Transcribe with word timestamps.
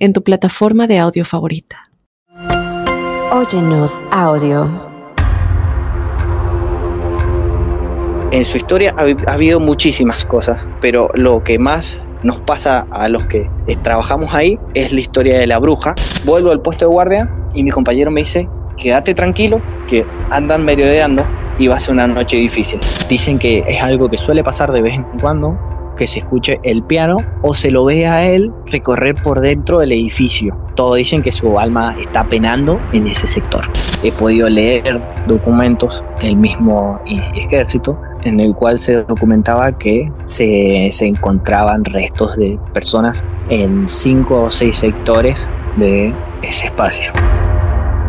en 0.00 0.14
tu 0.14 0.22
plataforma 0.22 0.86
de 0.86 0.98
audio 0.98 1.24
favorita. 1.24 1.84
Óyenos 3.30 4.04
audio. 4.10 4.68
En 8.32 8.44
su 8.44 8.56
historia 8.56 8.94
ha, 8.96 9.32
habido 9.32 9.60
muchísimas 9.60 10.24
cosas, 10.24 10.66
pero 10.80 11.10
lo 11.14 11.44
que 11.44 11.58
más 11.58 12.02
nos 12.22 12.40
pasa 12.40 12.86
a 12.90 13.08
los 13.08 13.26
que 13.26 13.50
trabajamos 13.82 14.34
ahí 14.34 14.58
es 14.74 14.92
la 14.92 15.00
historia 15.00 15.38
de 15.38 15.46
la 15.46 15.58
bruja. 15.58 15.94
Vuelvo 16.24 16.50
al 16.50 16.62
puesto 16.62 16.86
de 16.86 16.92
guardia 16.92 17.30
y 17.54 17.62
mi 17.62 17.70
compañero 17.70 18.10
me 18.10 18.22
dice, 18.22 18.48
quédate 18.78 19.14
tranquilo, 19.14 19.60
que 19.86 20.06
andan 20.30 20.64
merodeando 20.64 21.26
y 21.58 21.68
va 21.68 21.76
a 21.76 21.80
ser 21.80 21.92
una 21.92 22.06
noche 22.06 22.38
difícil. 22.38 22.80
Dicen 23.08 23.38
que 23.38 23.64
es 23.66 23.82
algo 23.82 24.08
que 24.08 24.16
suele 24.16 24.42
pasar 24.42 24.72
de 24.72 24.80
vez 24.80 24.94
en 24.94 25.04
cuando, 25.20 25.58
que 26.00 26.06
se 26.06 26.20
escuche 26.20 26.58
el 26.62 26.82
piano 26.82 27.18
o 27.42 27.52
se 27.52 27.70
lo 27.70 27.84
ve 27.84 28.06
a 28.06 28.26
él 28.26 28.50
recorrer 28.64 29.16
por 29.22 29.40
dentro 29.40 29.80
del 29.80 29.92
edificio. 29.92 30.56
Todos 30.74 30.96
dicen 30.96 31.20
que 31.20 31.30
su 31.30 31.58
alma 31.58 31.94
está 32.00 32.26
penando 32.26 32.80
en 32.94 33.06
ese 33.06 33.26
sector. 33.26 33.70
He 34.02 34.10
podido 34.10 34.48
leer 34.48 34.98
documentos 35.26 36.02
del 36.22 36.36
mismo 36.36 36.98
ejército 37.34 38.00
en 38.22 38.40
el 38.40 38.54
cual 38.54 38.78
se 38.78 38.96
documentaba 39.02 39.76
que 39.76 40.10
se, 40.24 40.88
se 40.90 41.04
encontraban 41.04 41.84
restos 41.84 42.34
de 42.38 42.58
personas 42.72 43.22
en 43.50 43.86
cinco 43.86 44.44
o 44.44 44.50
seis 44.50 44.78
sectores 44.78 45.50
de 45.76 46.14
ese 46.40 46.64
espacio. 46.64 47.12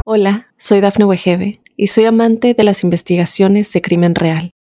Hola, 0.06 0.48
soy 0.56 0.80
Dafne 0.80 1.04
Wegebe 1.04 1.60
y 1.76 1.88
soy 1.88 2.06
amante 2.06 2.54
de 2.54 2.64
las 2.64 2.86
investigaciones 2.86 3.74
de 3.74 3.82
crimen 3.82 4.16
real. 4.16 4.52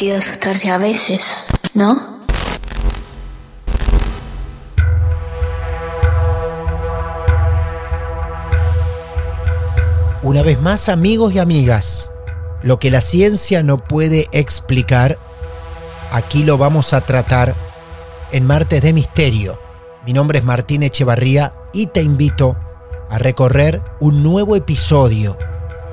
Divertido 0.00 0.16
asustarse 0.16 0.70
a 0.70 0.78
veces, 0.78 1.36
¿no? 1.74 2.20
Una 10.22 10.42
vez 10.42 10.60
más, 10.60 10.88
amigos 10.88 11.34
y 11.34 11.38
amigas, 11.38 12.12
lo 12.62 12.78
que 12.78 12.90
la 12.90 13.00
ciencia 13.00 13.62
no 13.62 13.78
puede 13.78 14.28
explicar, 14.32 15.18
aquí 16.10 16.44
lo 16.44 16.56
vamos 16.56 16.92
a 16.92 17.00
tratar 17.02 17.54
en 18.32 18.46
Martes 18.46 18.82
de 18.82 18.92
Misterio. 18.92 19.58
Mi 20.06 20.12
nombre 20.12 20.38
es 20.38 20.44
Martín 20.44 20.82
Echevarría 20.82 21.54
y 21.72 21.86
te 21.86 22.02
invito 22.02 22.56
a 23.10 23.18
recorrer 23.18 23.82
un 24.00 24.22
nuevo 24.22 24.56
episodio 24.56 25.36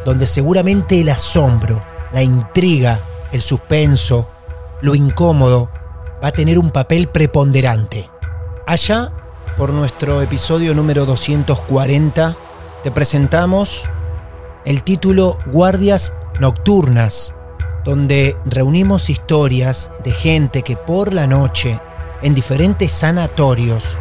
donde 0.06 0.28
seguramente 0.28 1.02
el 1.02 1.10
asombro, 1.10 1.84
la 2.14 2.22
intriga, 2.22 3.04
el 3.32 3.42
suspenso, 3.42 4.30
lo 4.82 4.96
incómodo 4.96 5.70
va 6.24 6.30
a 6.30 6.32
tener 6.32 6.58
un 6.60 6.72
papel 6.72 7.08
preponderante. 7.08 8.10
Allá, 8.66 9.12
por 9.58 9.72
nuestro 9.72 10.22
episodio 10.22 10.74
número 10.74 11.06
240, 11.06 12.36
te 12.84 12.92
presentamos 12.92 13.90
el 14.66 14.84
título 14.84 15.38
Guardias 15.48 16.14
Nocturnas, 16.40 17.34
donde 17.86 18.36
reunimos 18.46 19.10
historias 19.10 19.92
de 20.04 20.12
gente 20.12 20.62
que 20.62 20.76
por 20.76 21.14
la 21.14 21.26
noche 21.26 21.80
en 22.22 22.36
diferentes 22.36 22.92
sanatorios 22.92 24.00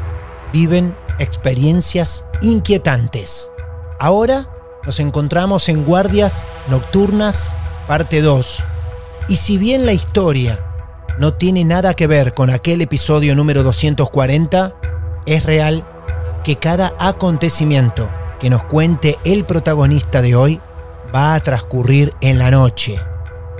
viven 0.53 0.97
experiencias 1.19 2.25
inquietantes. 2.41 3.51
Ahora 3.99 4.51
nos 4.85 5.01
encontramos 5.01 5.69
en 5.69 5.85
Guardias 5.85 6.47
Nocturnas, 6.69 7.57
parte 7.87 8.21
2. 8.21 8.65
Y 9.29 9.37
si 9.37 9.59
bien 9.59 9.87
la 9.87 9.93
historia 9.93 10.65
no 11.19 11.35
tiene 11.35 11.65
nada 11.65 11.95
que 11.95 12.07
ver 12.07 12.33
con 12.33 12.49
aquel 12.49 12.81
episodio 12.81 13.35
número 13.35 13.65
240, 13.65 14.75
es 15.27 15.45
real 15.45 15.85
que 16.45 16.57
cada 16.57 16.95
acontecimiento 17.01 18.09
que 18.39 18.51
nos 18.51 18.63
cuente 18.65 19.19
el 19.25 19.45
protagonista 19.45 20.23
de 20.23 20.37
hoy 20.37 20.61
va 21.13 21.35
a 21.35 21.41
transcurrir 21.41 22.13
en 22.21 22.39
la 22.39 22.53
noche, 22.53 23.01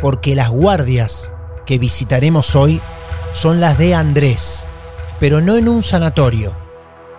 porque 0.01 0.37
las 0.37 0.51
guardias 0.51 1.33
que 1.65 1.79
visitaremos 1.79 2.55
hoy 2.55 2.81
son 3.33 3.59
las 3.59 3.77
de 3.77 3.93
Andrés, 3.95 4.69
pero 5.19 5.41
no 5.41 5.57
en 5.57 5.69
un 5.69 5.83
sanatorio, 5.83 6.57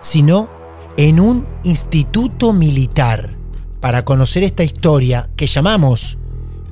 sino 0.00 0.48
en 0.96 1.20
un 1.20 1.46
instituto 1.64 2.54
militar. 2.54 3.30
Para 3.80 4.04
conocer 4.06 4.42
esta 4.42 4.64
historia 4.64 5.28
que 5.36 5.46
llamamos 5.46 6.16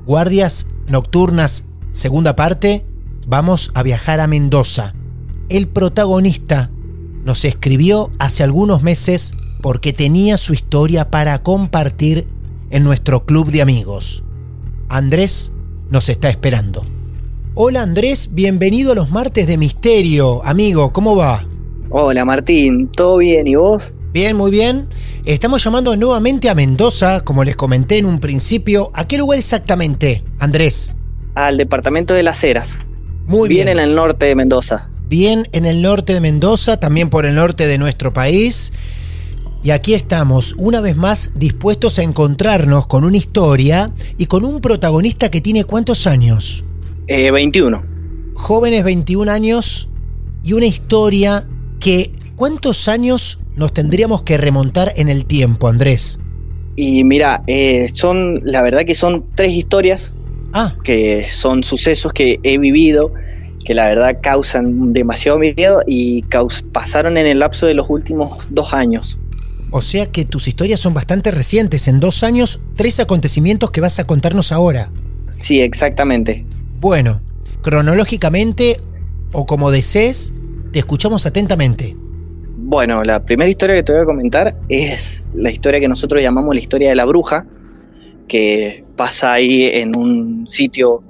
Guardias 0.05 0.67
Nocturnas, 0.87 1.65
segunda 1.91 2.37
parte, 2.37 2.85
vamos 3.25 3.71
a 3.73 3.83
viajar 3.83 4.21
a 4.21 4.27
Mendoza. 4.27 4.93
El 5.49 5.67
protagonista 5.67 6.71
nos 7.25 7.43
escribió 7.43 8.09
hace 8.19 8.43
algunos 8.43 8.83
meses 8.83 9.33
porque 9.61 9.91
tenía 9.91 10.37
su 10.37 10.53
historia 10.53 11.11
para 11.11 11.43
compartir 11.43 12.25
en 12.69 12.85
nuestro 12.85 13.25
club 13.25 13.51
de 13.51 13.61
amigos. 13.61 14.23
Andrés 14.87 15.51
nos 15.89 16.07
está 16.07 16.29
esperando. 16.29 16.85
Hola 17.53 17.81
Andrés, 17.81 18.29
bienvenido 18.33 18.93
a 18.93 18.95
los 18.95 19.11
martes 19.11 19.45
de 19.45 19.57
misterio. 19.57 20.41
Amigo, 20.45 20.93
¿cómo 20.93 21.17
va? 21.17 21.45
Hola 21.89 22.23
Martín, 22.23 22.87
¿todo 22.87 23.17
bien 23.17 23.45
y 23.45 23.55
vos? 23.55 23.91
Bien, 24.17 24.35
muy 24.35 24.49
bien. 24.49 24.87
Estamos 25.25 25.63
llamando 25.63 25.95
nuevamente 25.95 26.49
a 26.49 26.55
Mendoza, 26.55 27.23
como 27.23 27.43
les 27.43 27.55
comenté 27.55 27.99
en 27.99 28.07
un 28.07 28.19
principio. 28.19 28.89
¿A 28.95 29.07
qué 29.07 29.15
lugar 29.19 29.37
exactamente, 29.37 30.23
Andrés? 30.39 30.95
Al 31.35 31.55
departamento 31.55 32.15
de 32.15 32.23
Las 32.23 32.43
Heras. 32.43 32.79
Muy 33.27 33.47
bien. 33.47 33.65
Bien 33.67 33.77
en 33.77 33.83
el 33.83 33.93
norte 33.93 34.25
de 34.25 34.33
Mendoza. 34.33 34.89
Bien 35.07 35.47
en 35.51 35.67
el 35.67 35.83
norte 35.83 36.13
de 36.13 36.19
Mendoza, 36.19 36.79
también 36.79 37.11
por 37.11 37.27
el 37.27 37.35
norte 37.35 37.67
de 37.67 37.77
nuestro 37.77 38.11
país. 38.11 38.73
Y 39.63 39.69
aquí 39.69 39.93
estamos, 39.93 40.55
una 40.57 40.81
vez 40.81 40.95
más, 40.95 41.33
dispuestos 41.35 41.99
a 41.99 42.01
encontrarnos 42.01 42.87
con 42.87 43.03
una 43.03 43.17
historia 43.17 43.91
y 44.17 44.25
con 44.25 44.45
un 44.45 44.61
protagonista 44.61 45.29
que 45.29 45.41
tiene 45.41 45.63
cuántos 45.63 46.07
años? 46.07 46.63
Eh, 47.05 47.29
21. 47.29 47.85
Jóvenes 48.33 48.83
21 48.83 49.31
años 49.31 49.89
y 50.43 50.53
una 50.53 50.65
historia 50.65 51.47
que 51.79 52.13
¿cuántos 52.35 52.87
años 52.87 53.41
nos 53.57 53.73
tendríamos 53.73 54.21
que 54.23 54.37
remontar 54.37 54.93
en 54.95 55.09
el 55.09 55.25
tiempo, 55.25 55.67
Andrés? 55.67 56.19
Y 56.75 57.03
mira, 57.03 57.43
eh, 57.47 57.89
son, 57.93 58.39
la 58.43 58.61
verdad 58.61 58.85
que 58.85 58.95
son 58.95 59.25
tres 59.35 59.51
historias 59.53 60.11
Ah, 60.53 60.75
que 60.83 61.27
son 61.29 61.63
sucesos 61.63 62.13
que 62.13 62.39
he 62.43 62.57
vivido, 62.57 63.11
que 63.65 63.73
la 63.73 63.89
verdad 63.89 64.19
causan 64.23 64.93
demasiado 64.93 65.37
miedo 65.39 65.81
y 65.85 66.21
caus- 66.29 66.63
pasaron 66.71 67.17
en 67.17 67.27
el 67.27 67.39
lapso 67.39 67.65
de 67.65 67.73
los 67.73 67.87
últimos 67.89 68.47
dos 68.49 68.73
años. 68.73 69.17
o 69.71 69.81
sea 69.81 70.05
que 70.05 70.23
tus 70.23 70.47
historias 70.47 70.79
son 70.79 70.93
bastante 70.93 71.31
recientes. 71.31 71.89
En 71.89 71.99
dos 71.99 72.23
años, 72.23 72.61
tres 72.77 72.99
acontecimientos 73.01 73.71
que 73.71 73.81
vas 73.81 73.99
a 73.99 74.07
contarnos 74.07 74.53
ahora. 74.53 74.89
Sí, 75.39 75.59
exactamente. 75.61 76.45
Bueno, 76.79 77.19
cronológicamente 77.61 78.79
o 79.33 79.45
como 79.45 79.71
desees, 79.71 80.33
te 80.71 80.79
escuchamos 80.79 81.25
atentamente. 81.25 81.95
Bueno, 82.69 83.01
la 83.01 83.23
primera 83.23 83.49
historia 83.49 83.77
que 83.77 83.83
te 83.83 83.93
voy 83.93 84.01
a 84.01 84.05
comentar 84.05 84.53
es 84.67 85.23
la 85.33 85.49
historia 85.49 85.79
que 85.79 85.87
nosotros 85.87 86.21
llamamos 86.21 86.53
la 86.53 86.59
historia 86.59 86.89
de 86.89 86.95
la 86.95 87.05
bruja, 87.05 87.45
que 88.27 88.83
pasa 88.97 89.31
ahí 89.31 89.67
en 89.67 89.95
un 89.95 90.49
sitio 90.49 91.01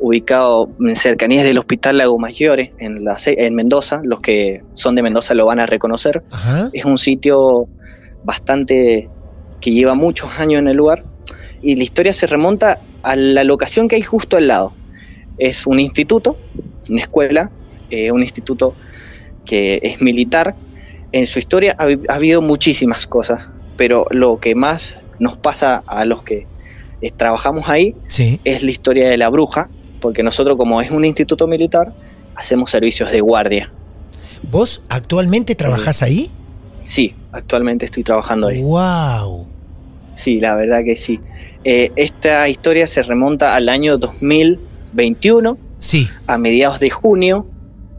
ubicado 0.00 0.68
en 0.80 0.96
cercanías 0.96 1.44
del 1.44 1.58
Hospital 1.58 1.98
Lago 1.98 2.18
Mayores, 2.18 2.72
en, 2.80 3.04
la, 3.04 3.16
en 3.24 3.54
Mendoza. 3.54 4.00
Los 4.02 4.18
que 4.20 4.64
son 4.72 4.96
de 4.96 5.02
Mendoza 5.02 5.34
lo 5.34 5.46
van 5.46 5.60
a 5.60 5.66
reconocer. 5.66 6.24
Ajá. 6.32 6.70
Es 6.72 6.84
un 6.84 6.98
sitio 6.98 7.68
bastante 8.24 9.08
que 9.60 9.70
lleva 9.70 9.94
muchos 9.94 10.40
años 10.40 10.60
en 10.60 10.66
el 10.66 10.76
lugar 10.76 11.04
y 11.62 11.76
la 11.76 11.84
historia 11.84 12.12
se 12.12 12.26
remonta 12.26 12.80
a 13.04 13.14
la 13.14 13.44
locación 13.44 13.86
que 13.86 13.94
hay 13.94 14.02
justo 14.02 14.38
al 14.38 14.48
lado. 14.48 14.72
Es 15.38 15.68
un 15.68 15.78
instituto, 15.78 16.36
una 16.90 17.02
escuela, 17.02 17.52
eh, 17.90 18.10
un 18.10 18.24
instituto 18.24 18.74
que 19.44 19.78
es 19.84 20.02
militar. 20.02 20.56
En 21.12 21.26
su 21.26 21.38
historia 21.38 21.76
ha, 21.78 21.86
ha 22.12 22.14
habido 22.16 22.42
muchísimas 22.42 23.06
cosas, 23.06 23.48
pero 23.76 24.06
lo 24.10 24.38
que 24.40 24.54
más 24.54 25.00
nos 25.18 25.36
pasa 25.36 25.82
a 25.86 26.04
los 26.04 26.22
que 26.22 26.46
eh, 27.00 27.10
trabajamos 27.16 27.68
ahí 27.68 27.94
Sí. 28.08 28.40
es 28.44 28.62
la 28.62 28.70
historia 28.70 29.08
de 29.08 29.16
la 29.16 29.28
bruja, 29.28 29.68
porque 30.00 30.22
nosotros 30.22 30.56
como 30.56 30.80
es 30.80 30.90
un 30.90 31.04
instituto 31.04 31.46
militar, 31.46 31.94
hacemos 32.34 32.70
servicios 32.70 33.10
de 33.12 33.20
guardia. 33.20 33.72
¿Vos 34.50 34.84
actualmente 34.88 35.54
trabajás 35.54 36.02
ahí? 36.02 36.30
Sí, 36.82 37.14
actualmente 37.32 37.84
estoy 37.86 38.04
trabajando 38.04 38.48
ahí. 38.48 38.62
¡Wow! 38.62 39.48
Sí, 40.12 40.40
la 40.40 40.54
verdad 40.56 40.82
que 40.84 40.96
sí. 40.96 41.20
Eh, 41.64 41.90
esta 41.96 42.48
historia 42.48 42.86
se 42.86 43.02
remonta 43.02 43.54
al 43.54 43.68
año 43.68 43.98
2021, 43.98 45.58
Sí. 45.78 46.08
a 46.26 46.38
mediados 46.38 46.80
de 46.80 46.90
junio, 46.90 47.46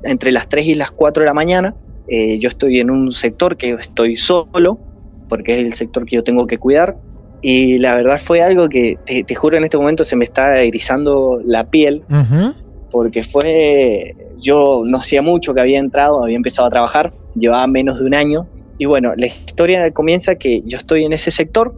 entre 0.04 0.32
las 0.32 0.48
3 0.50 0.66
y 0.68 0.76
las 0.76 0.92
4 0.92 1.22
de 1.24 1.28
la 1.28 1.34
mañana. 1.34 1.76
Eh, 2.08 2.40
yo 2.40 2.50
estoy 2.50 2.80
en 2.80 2.90
un 2.90 3.12
sector 3.12 3.58
que 3.58 3.72
estoy 3.72 4.16
solo, 4.16 4.80
porque 5.28 5.56
es 5.56 5.60
el 5.60 5.74
sector 5.74 6.06
que 6.06 6.16
yo 6.16 6.24
tengo 6.24 6.48
que 6.48 6.58
cuidar. 6.58 6.98
Y 7.42 7.78
la 7.78 7.96
verdad 7.96 8.20
fue 8.20 8.42
algo 8.42 8.68
que, 8.70 8.98
te, 9.06 9.24
te 9.24 9.36
juro, 9.36 9.58
en 9.58 9.64
este 9.64 9.78
momento 9.78 10.04
se 10.04 10.16
me 10.16 10.26
está 10.26 10.60
erizando 10.60 11.40
la 11.44 11.70
piel, 11.70 12.04
Ujú. 12.10 12.56
porque 12.90 13.24
fue, 13.24 14.16
yo 14.38 14.82
no 14.86 14.98
hacía 14.98 15.22
mucho 15.22 15.54
que 15.54 15.62
había 15.62 15.80
entrado, 15.80 16.24
había 16.24 16.38
empezado 16.38 16.68
a 16.68 16.72
trabajar, 16.72 17.14
llevaba 17.36 17.68
menos 17.68 18.00
de 18.00 18.06
un 18.06 18.16
año. 18.16 18.48
Y 18.80 18.86
bueno, 18.86 19.14
la 19.16 19.28
historia 19.28 19.92
comienza 19.92 20.36
que 20.36 20.62
yo 20.66 20.78
estoy 20.78 21.06
en 21.06 21.14
ese 21.14 21.32
sector, 21.32 21.76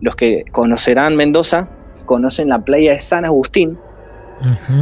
los 0.00 0.14
que 0.16 0.44
conocerán 0.52 1.16
Mendoza 1.16 1.70
conocen 2.04 2.48
la 2.48 2.60
playa 2.60 2.92
de 2.92 3.00
San 3.00 3.24
Agustín. 3.24 3.76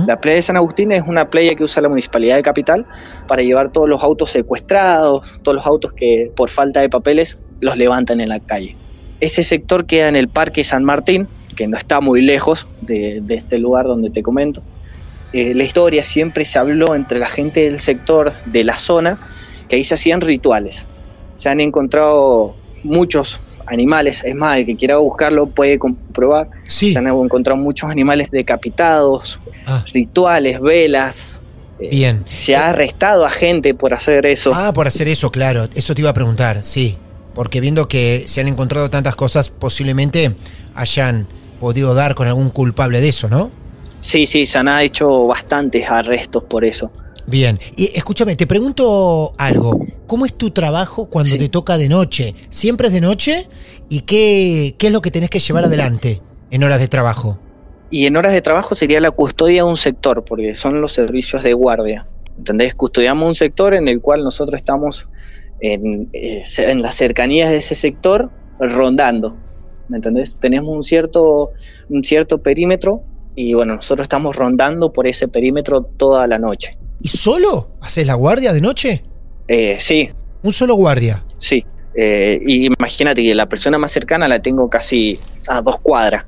La 0.06 0.20
playa 0.20 0.36
de 0.36 0.42
San 0.42 0.56
Agustín 0.56 0.92
es 0.92 1.02
una 1.06 1.30
playa 1.30 1.54
que 1.54 1.64
usa 1.64 1.80
la 1.82 1.88
municipalidad 1.88 2.36
de 2.36 2.42
Capital 2.42 2.86
para 3.28 3.42
llevar 3.42 3.70
todos 3.70 3.88
los 3.88 4.02
autos 4.02 4.30
secuestrados, 4.30 5.26
todos 5.42 5.56
los 5.56 5.66
autos 5.66 5.92
que 5.92 6.30
por 6.34 6.50
falta 6.50 6.80
de 6.80 6.88
papeles 6.88 7.38
los 7.60 7.76
levantan 7.76 8.20
en 8.20 8.28
la 8.28 8.40
calle. 8.40 8.76
Ese 9.20 9.42
sector 9.42 9.86
queda 9.86 10.08
en 10.08 10.16
el 10.16 10.28
Parque 10.28 10.64
San 10.64 10.84
Martín, 10.84 11.28
que 11.56 11.68
no 11.68 11.76
está 11.76 12.00
muy 12.00 12.20
lejos 12.20 12.66
de, 12.80 13.20
de 13.22 13.34
este 13.36 13.58
lugar 13.58 13.86
donde 13.86 14.10
te 14.10 14.22
comento. 14.22 14.62
Eh, 15.32 15.52
la 15.54 15.64
historia 15.64 16.04
siempre 16.04 16.44
se 16.44 16.60
habló 16.60 16.94
entre 16.94 17.18
la 17.18 17.28
gente 17.28 17.62
del 17.64 17.80
sector, 17.80 18.32
de 18.46 18.62
la 18.62 18.78
zona, 18.78 19.18
que 19.68 19.76
ahí 19.76 19.84
se 19.84 19.94
hacían 19.94 20.20
rituales. 20.20 20.88
Se 21.32 21.48
han 21.48 21.60
encontrado 21.60 22.54
muchos 22.84 23.40
animales, 23.66 24.22
es 24.25 24.34
más, 24.34 24.58
el 24.58 24.66
que 24.66 24.76
quiera 24.76 24.96
buscarlo 24.99 25.46
puede 25.46 25.78
comprobar 25.78 26.49
Sí. 26.69 26.93
se 26.93 26.99
han 26.99 27.06
encontrado 27.06 27.61
muchos 27.61 27.90
animales 27.90 28.31
decapitados, 28.31 29.40
Ah, 29.66 29.84
rituales, 29.93 30.61
velas. 30.61 31.40
eh, 31.81 31.88
bien. 31.90 32.25
Se 32.28 32.55
ha 32.55 32.69
arrestado 32.70 33.26
a 33.26 33.31
gente 33.31 33.75
por 33.75 33.94
hacer 33.94 34.26
eso. 34.26 34.52
Ah, 34.55 34.72
por 34.72 34.87
hacer 34.87 35.08
eso, 35.08 35.31
claro. 35.32 35.66
Eso 35.75 35.94
te 35.94 36.02
iba 36.02 36.11
a 36.11 36.14
preguntar, 36.14 36.62
sí. 36.62 36.96
Porque 37.34 37.61
viendo 37.61 37.88
que 37.88 38.25
se 38.28 38.40
han 38.40 38.46
encontrado 38.49 38.90
tantas 38.90 39.16
cosas, 39.16 39.49
posiblemente 39.50 40.37
hayan 40.75 41.26
podido 41.58 41.94
dar 41.94 42.14
con 42.14 42.28
algún 42.28 42.50
culpable 42.50 43.00
de 43.00 43.08
eso, 43.08 43.28
¿no? 43.28 43.50
Sí, 44.00 44.26
sí, 44.26 44.46
se 44.46 44.58
han 44.58 44.69
hecho 44.81 45.26
bastantes 45.26 45.90
arrestos 45.90 46.44
por 46.44 46.64
eso. 46.64 46.93
Bien. 47.26 47.59
Y 47.76 47.91
escúchame, 47.94 48.37
te 48.37 48.47
pregunto 48.47 49.32
algo. 49.38 49.79
¿Cómo 50.06 50.26
es 50.26 50.35
tu 50.35 50.50
trabajo 50.50 51.09
cuando 51.09 51.31
Sí. 51.31 51.38
te 51.38 51.49
toca 51.49 51.79
de 51.79 51.88
noche? 51.88 52.35
¿Siempre 52.50 52.88
es 52.88 52.93
de 52.93 53.00
noche? 53.00 53.49
¿Y 53.88 54.00
qué, 54.03 54.75
qué 54.79 54.88
es 54.88 54.93
lo 54.93 55.00
que 55.00 55.11
tenés 55.11 55.31
que 55.31 55.38
llevar 55.38 55.65
adelante 55.65 56.21
en 56.50 56.62
horas 56.65 56.81
de 56.81 56.88
trabajo? 56.88 57.38
Y 57.91 58.06
en 58.06 58.17
horas 58.17 58.32
de 58.32 58.43
trabajo 58.43 58.75
sería 58.75 59.00
la 59.00 59.11
custodia 59.11 59.62
de 59.62 59.69
un 59.69 59.76
sector, 59.76 60.25
porque 60.25 60.55
son 60.55 60.81
los 60.81 60.93
servicios 60.93 61.43
de 61.43 61.53
guardia. 61.55 62.06
¿Entendés? 62.37 62.75
Custodiamos 62.75 63.26
un 63.26 63.35
sector 63.35 63.75
en 63.75 63.88
el 63.88 64.00
cual 64.00 64.23
nosotros 64.23 64.56
estamos 64.59 65.09
en, 65.61 66.11
eh, 66.12 66.43
en 66.59 66.82
las 66.82 66.97
cercanías 66.97 67.50
de 67.50 67.56
ese 67.59 67.75
sector 67.75 68.31
rondando. 68.59 69.37
¿Me 69.88 69.97
entendés? 69.99 70.37
Tenemos 70.41 70.75
un 70.75 70.82
cierto, 70.82 71.53
un 71.88 72.05
cierto 72.05 72.38
perímetro 72.38 73.03
y 73.37 73.55
bueno, 73.55 73.76
nosotros 73.76 74.05
estamos 74.05 74.35
rondando 74.37 74.93
por 74.93 75.06
ese 75.06 75.29
perímetro 75.29 75.82
toda 75.82 76.26
la 76.26 76.38
noche. 76.38 76.76
¿Y 77.00 77.08
solo 77.08 77.70
haces 77.81 78.06
la 78.06 78.14
guardia 78.14 78.52
de 78.52 78.61
noche? 78.61 79.02
Eh, 79.49 79.76
sí, 79.81 80.11
Un 80.43 80.52
solo 80.52 80.75
guardia. 80.75 81.25
Sí, 81.38 81.64
eh, 81.94 82.38
y 82.46 82.67
imagínate 82.67 83.23
que 83.23 83.35
la 83.35 83.49
persona 83.49 83.79
más 83.79 83.93
cercana 83.93 84.29
la 84.29 84.41
tengo 84.41 84.69
casi 84.69 85.19
a 85.46 85.61
dos 85.62 85.79
cuadras. 85.81 86.25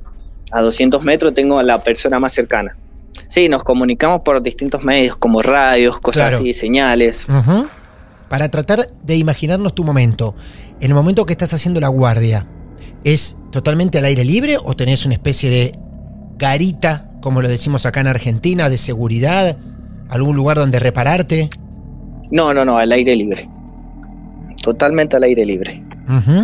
A 0.51 0.61
200 0.61 1.03
metros 1.03 1.33
tengo 1.33 1.59
a 1.59 1.63
la 1.63 1.83
persona 1.83 2.19
más 2.19 2.31
cercana. 2.33 2.77
Sí, 3.27 3.49
nos 3.49 3.63
comunicamos 3.63 4.21
por 4.21 4.41
distintos 4.41 4.83
medios, 4.83 5.17
como 5.17 5.41
radios, 5.41 5.99
cosas 5.99 6.21
Claro. 6.29 6.37
así, 6.37 6.53
señales. 6.53 7.25
Para 8.29 8.49
tratar 8.49 8.89
de 9.03 9.15
imaginarnos 9.15 9.75
tu 9.75 9.83
momento. 9.83 10.35
En 10.79 10.91
el 10.91 10.93
momento 10.93 11.25
que 11.25 11.33
estás 11.33 11.53
haciendo 11.53 11.79
la 11.81 11.87
guardia, 11.89 12.47
¿es 13.03 13.35
totalmente 13.51 13.97
al 13.97 14.05
aire 14.05 14.23
libre 14.23 14.57
o 14.63 14.75
tenés 14.75 15.05
una 15.05 15.15
especie 15.15 15.49
de 15.49 15.75
garita, 16.37 17.09
como 17.21 17.41
lo 17.41 17.49
decimos 17.49 17.85
acá 17.85 18.01
en 18.01 18.07
Argentina, 18.07 18.69
de 18.69 18.77
seguridad? 18.77 19.57
¿Algún 20.09 20.35
lugar 20.35 20.57
donde 20.57 20.79
repararte? 20.79 21.49
No, 22.31 22.53
no, 22.53 22.65
no, 22.65 22.77
al 22.77 22.91
aire 22.91 23.15
libre. 23.15 23.49
Totalmente 24.61 25.15
al 25.15 25.23
aire 25.23 25.45
libre. 25.45 25.83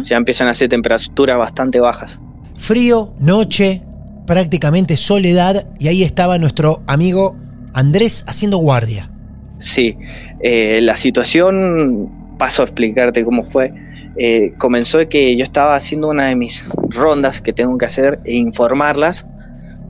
Ya 0.04 0.18
empiezan 0.18 0.48
a 0.48 0.52
hacer 0.52 0.68
temperaturas 0.68 1.38
bastante 1.38 1.80
bajas. 1.80 2.20
Frío, 2.58 3.14
noche, 3.20 3.82
prácticamente 4.28 4.98
soledad, 4.98 5.68
y 5.80 5.88
ahí 5.88 6.04
estaba 6.04 6.38
nuestro 6.38 6.84
amigo 6.86 7.38
Andrés 7.74 8.26
haciendo 8.28 8.58
guardia. 8.58 9.10
Sí, 9.58 9.98
eh, 10.42 10.80
la 10.82 10.96
situación, 10.96 12.36
paso 12.38 12.62
a 12.62 12.66
explicarte 12.66 13.24
cómo 13.24 13.44
fue. 13.44 13.74
Eh, 14.18 14.54
comenzó 14.58 15.00
que 15.10 15.36
yo 15.36 15.44
estaba 15.44 15.76
haciendo 15.76 16.10
una 16.10 16.26
de 16.26 16.36
mis 16.36 16.70
rondas 16.90 17.42
que 17.42 17.54
tengo 17.54 17.78
que 17.78 17.86
hacer 17.86 18.20
e 18.26 18.36
informarlas 18.36 19.26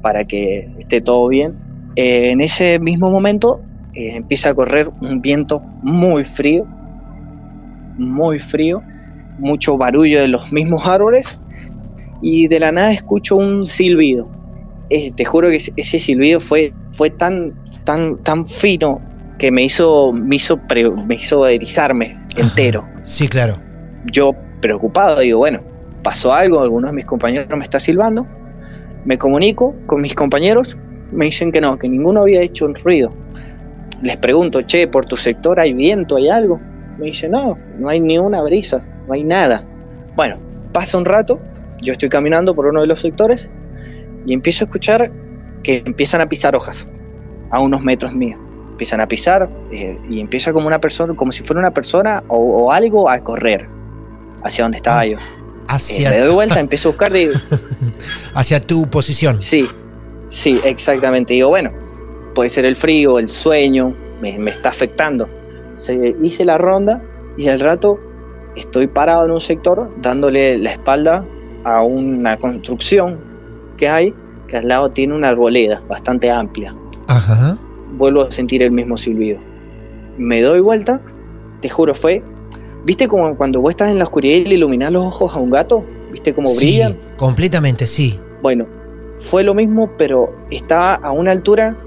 para 0.02 0.26
que 0.26 0.70
esté 0.80 1.02
todo 1.02 1.28
bien. 1.28 1.56
Eh, 1.96 2.32
en 2.32 2.42
ese 2.42 2.80
mismo 2.80 3.10
momento 3.12 3.62
eh, 3.94 4.16
empieza 4.16 4.50
a 4.50 4.54
correr 4.54 4.90
un 5.02 5.22
viento 5.22 5.62
muy 5.82 6.24
frío, 6.24 6.66
muy 7.98 8.40
frío, 8.40 8.82
mucho 9.38 9.78
barullo 9.78 10.22
de 10.22 10.28
los 10.28 10.52
mismos 10.52 10.86
árboles 10.88 11.40
y 12.22 12.48
de 12.48 12.60
la 12.60 12.72
nada 12.72 12.92
escucho 12.92 13.36
un 13.36 13.66
silbido. 13.66 14.30
Eh, 14.90 15.12
te 15.12 15.26
juro 15.26 15.50
que 15.50 15.58
ese- 15.58 16.00
silbido 16.00 16.40
fue, 16.40 16.74
fue 16.94 17.10
tan, 17.10 17.54
tan, 17.84 18.18
tan 18.24 18.48
fino 18.48 19.02
que 19.38 19.52
me 19.52 19.64
hizo, 19.64 20.12
me 20.14 20.36
hizo, 20.38 20.58
pre- 20.68 20.90
me 20.90 21.16
hizo 21.16 21.46
erizarme 21.48 22.18
entero. 22.38 22.88
Sí, 23.04 23.28
claro. 23.28 23.60
Yo 24.12 24.32
preocupado 24.62 25.20
digo, 25.22 25.40
bueno, 25.40 25.62
pasó 26.04 26.34
algo, 26.34 26.62
alguno 26.62 26.88
de 26.88 26.94
mis 26.94 27.06
compañeros 27.06 27.48
me 27.58 27.64
está 27.64 27.80
silbando, 27.80 28.26
me 29.06 29.18
comunico 29.18 29.76
con 29.86 30.02
mis 30.02 30.14
compañeros, 30.16 30.78
me 31.14 31.26
dicen 31.26 31.52
que 31.52 31.62
no, 31.62 31.78
que 31.78 31.88
ninguno 31.88 32.22
había 32.22 32.42
hecho 32.42 32.66
un 32.66 32.76
ruido. 32.76 33.14
Les 34.02 34.18
pregunto, 34.18 34.62
che, 34.62 34.88
por 34.88 35.06
tu 35.06 35.16
sector 35.16 35.60
hay 35.60 35.74
viento, 35.74 36.18
hay 36.18 36.30
algo. 36.30 36.60
Me 36.98 37.06
dicen, 37.06 37.32
no, 37.32 37.58
no 37.80 37.90
hay 37.90 38.00
ni 38.00 38.18
una 38.18 38.42
brisa, 38.42 38.86
no 39.08 39.14
hay 39.14 39.24
nada. 39.24 39.66
Bueno, 40.16 40.40
pasa 40.74 40.98
un 40.98 41.06
rato, 41.06 41.40
yo 41.82 41.94
estoy 41.94 42.10
caminando 42.10 42.54
por 42.56 42.66
uno 42.66 42.82
de 42.82 42.88
los 42.88 43.00
sectores 43.00 43.50
y 44.26 44.34
empiezo 44.34 44.64
a 44.64 44.68
escuchar 44.68 45.12
que 45.64 45.84
empiezan 45.86 46.22
a 46.22 46.28
pisar 46.28 46.56
hojas 46.56 46.88
a 47.50 47.60
unos 47.60 47.84
metros 47.84 48.14
míos. 48.14 48.40
Empiezan 48.72 49.02
a 49.02 49.08
pisar 49.08 49.50
eh, 49.72 49.98
y 50.10 50.20
empieza 50.20 50.52
como 50.52 50.68
una 50.68 50.80
persona, 50.80 51.14
como 51.16 51.32
si 51.32 51.44
fuera 51.44 51.60
una 51.60 51.72
persona 51.72 52.24
o, 52.28 52.38
o 52.38 52.72
algo 52.72 53.10
a 53.10 53.20
correr 53.24 53.70
hacia 54.44 54.66
donde 54.66 54.78
estaba 54.78 55.06
yo. 55.06 55.18
Hacia, 55.68 56.10
me 56.10 56.20
doy 56.20 56.34
vuelta, 56.34 56.60
empiezo 56.60 56.90
a 56.90 56.92
buscar, 56.92 57.14
digo, 57.14 57.34
hacia 58.34 58.60
tu 58.60 58.90
posición. 58.90 59.40
sí, 59.42 59.70
sí, 60.34 60.60
exactamente. 60.64 61.34
Digo, 61.34 61.50
bueno, 61.50 61.72
puede 62.34 62.50
ser 62.50 62.66
el 62.66 62.76
frío, 62.76 63.20
el 63.20 63.28
sueño, 63.28 63.96
me, 64.22 64.38
me 64.38 64.52
está 64.52 64.70
afectando. 64.70 65.30
Se, 65.76 66.16
hice 66.24 66.44
la 66.46 66.58
ronda 66.58 67.02
y 67.38 67.48
al 67.48 67.60
rato 67.60 68.00
estoy 68.56 68.88
parado 68.88 69.26
en 69.26 69.32
un 69.32 69.42
sector 69.42 69.92
dándole 70.02 70.58
la 70.58 70.72
espalda 70.72 71.26
a 71.64 71.82
una 71.84 72.38
construcción 72.38 73.20
que 73.78 73.88
hay, 73.88 74.14
que 74.48 74.58
al 74.58 74.68
lado 74.68 74.90
tiene 74.90 75.16
una 75.16 75.30
arboleda 75.30 75.82
bastante 75.88 76.30
amplia. 76.30 76.76
Ajá. 77.08 77.58
Vuelvo 77.94 78.22
a 78.24 78.32
sentir 78.32 78.64
el 78.64 78.72
mismo 78.72 78.98
silbido. 78.98 79.40
Me 80.18 80.42
doy 80.42 80.60
vuelta, 80.60 81.02
te 81.62 81.70
juro, 81.70 81.94
fue. 81.96 82.24
¿Viste 82.86 83.08
como 83.08 83.36
cuando 83.38 83.62
vos 83.62 83.72
estás 83.72 83.90
en 83.90 83.98
la 83.98 84.04
oscuridad 84.04 84.38
y 84.38 84.46
le 84.46 84.56
iluminás 84.56 84.92
los 84.92 85.04
ojos 85.04 85.36
a 85.36 85.40
un 85.40 85.50
gato? 85.52 85.86
¿Viste 86.12 86.34
cómo 86.34 86.48
Sí, 86.48 86.66
brillan? 86.66 86.98
completamente, 87.18 87.88
sí. 87.88 88.20
Bueno, 88.42 88.68
fue 89.24 89.44
lo 89.44 89.54
mismo, 89.54 89.90
pero 89.98 90.30
estaba 90.52 90.96
a 90.96 91.12
una 91.12 91.32
altura 91.32 91.78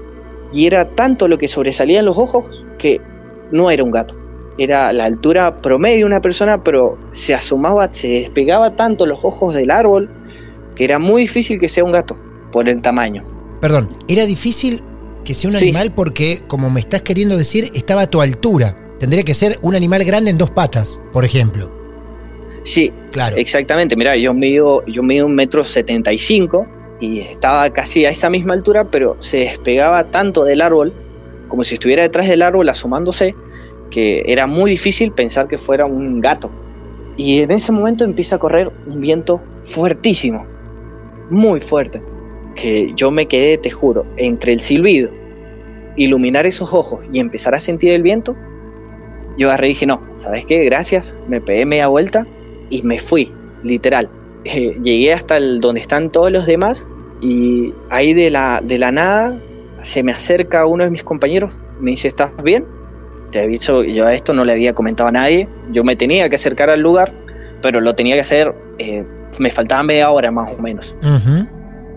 y 0.51 0.65
era 0.65 0.95
tanto 0.95 1.27
lo 1.27 1.37
que 1.37 1.47
sobresalía 1.47 1.99
en 1.99 2.05
los 2.05 2.17
ojos 2.17 2.65
que 2.79 2.99
no 3.51 3.69
era 3.71 3.83
un 3.83 3.91
gato. 3.91 4.15
Era 4.57 4.91
la 4.91 5.05
altura 5.05 5.61
promedio 5.61 5.99
de 5.99 6.05
una 6.05 6.19
persona, 6.21 6.63
pero 6.63 6.97
se 7.11 7.35
asomaba, 7.35 7.87
se 7.93 8.07
despegaba 8.07 8.75
tanto 8.75 9.05
los 9.05 9.19
ojos 9.23 9.53
del 9.53 9.69
árbol 9.71 10.09
que 10.75 10.83
era 10.83 10.97
muy 10.99 11.21
difícil 11.23 11.59
que 11.59 11.69
sea 11.69 11.83
un 11.83 11.91
gato 11.91 12.17
por 12.51 12.67
el 12.67 12.81
tamaño. 12.81 13.23
Perdón, 13.61 13.89
era 14.07 14.25
difícil 14.25 14.81
que 15.23 15.33
sea 15.33 15.49
un 15.51 15.57
Sí. 15.57 15.65
animal 15.65 15.91
porque, 15.93 16.41
como 16.47 16.69
me 16.71 16.79
estás 16.79 17.01
queriendo 17.03 17.37
decir, 17.37 17.69
estaba 17.75 18.01
a 18.03 18.07
tu 18.09 18.21
altura. 18.21 18.75
Tendría 18.99 19.23
que 19.23 19.33
ser 19.35 19.59
un 19.61 19.75
animal 19.75 20.03
grande 20.05 20.31
en 20.31 20.37
dos 20.39 20.49
patas, 20.49 21.01
por 21.13 21.23
ejemplo. 21.23 21.69
Sí, 22.63 22.91
Claro. 23.11 23.35
exactamente. 23.37 23.95
Mira, 23.95 24.15
yo 24.17 24.33
mido, 24.33 24.83
yo 24.87 25.03
mido 25.03 25.25
un 25.25 25.35
metro 25.35 25.63
setenta 25.63 26.11
y 26.11 26.17
cinco 26.17 26.65
y 26.99 27.19
estaba 27.19 27.69
casi 27.71 28.05
a 28.05 28.09
esa 28.09 28.29
misma 28.29 28.53
altura, 28.53 28.89
pero 28.89 29.15
se 29.19 29.37
despegaba 29.39 30.09
tanto 30.09 30.43
del 30.43 30.61
árbol, 30.61 30.93
como 31.47 31.63
si 31.63 31.75
estuviera 31.75 32.03
detrás 32.03 32.27
del 32.27 32.41
árbol 32.41 32.69
asomándose, 32.69 33.35
que 33.89 34.23
era 34.25 34.47
muy 34.47 34.71
difícil 34.71 35.11
pensar 35.11 35.47
que 35.47 35.57
fuera 35.57 35.85
un 35.85 36.19
gato. 36.19 36.51
Y 37.15 37.39
en 37.41 37.51
ese 37.51 37.71
momento 37.71 38.03
empieza 38.03 38.35
a 38.35 38.39
correr 38.39 38.71
un 38.87 38.99
viento 38.99 39.41
fuertísimo, 39.59 40.45
muy 41.29 41.59
fuerte, 41.61 42.01
que 42.55 42.91
yo 42.95 43.11
me 43.11 43.27
quedé, 43.27 43.57
te 43.57 43.71
juro, 43.71 44.05
entre 44.17 44.53
el 44.53 44.61
silbido, 44.61 45.11
iluminar 45.95 46.45
esos 46.45 46.73
ojos 46.73 47.01
y 47.11 47.19
empezar 47.19 47.55
a 47.55 47.59
sentir 47.59 47.93
el 47.93 48.03
viento. 48.03 48.35
Yo 49.37 49.47
agarré 49.47 49.67
y 49.67 49.69
dije, 49.69 49.85
no, 49.85 50.03
¿sabes 50.17 50.45
qué? 50.45 50.63
Gracias, 50.65 51.15
me 51.27 51.41
pegué 51.41 51.65
media 51.65 51.87
vuelta 51.87 52.27
y 52.69 52.81
me 52.83 52.99
fui, 52.99 53.33
literal. 53.63 54.09
Eh, 54.47 54.77
llegué 54.83 55.13
hasta 55.13 55.37
el, 55.37 55.61
donde 55.61 55.81
están 55.81 56.11
todos 56.11 56.31
los 56.31 56.45
demás 56.45 56.87
y 57.21 57.73
ahí 57.89 58.13
de 58.13 58.29
la, 58.29 58.61
de 58.63 58.77
la 58.77 58.91
nada 58.91 59.39
se 59.83 60.03
me 60.03 60.11
acerca 60.11 60.65
uno 60.65 60.83
de 60.83 60.89
mis 60.89 61.03
compañeros, 61.03 61.51
me 61.79 61.91
dice, 61.91 62.07
¿estás 62.07 62.31
bien? 62.43 62.65
Te 63.31 63.41
aviso, 63.41 63.83
yo 63.83 64.05
a 64.05 64.13
esto 64.13 64.33
no 64.33 64.45
le 64.45 64.53
había 64.53 64.73
comentado 64.73 65.09
a 65.09 65.11
nadie, 65.11 65.47
yo 65.71 65.83
me 65.83 65.95
tenía 65.95 66.29
que 66.29 66.35
acercar 66.35 66.69
al 66.69 66.79
lugar, 66.79 67.13
pero 67.61 67.81
lo 67.81 67.93
tenía 67.93 68.15
que 68.15 68.21
hacer, 68.21 68.53
eh, 68.79 69.03
me 69.39 69.51
faltaba 69.51 69.83
media 69.83 70.09
hora 70.09 70.31
más 70.31 70.53
o 70.53 70.61
menos. 70.61 70.95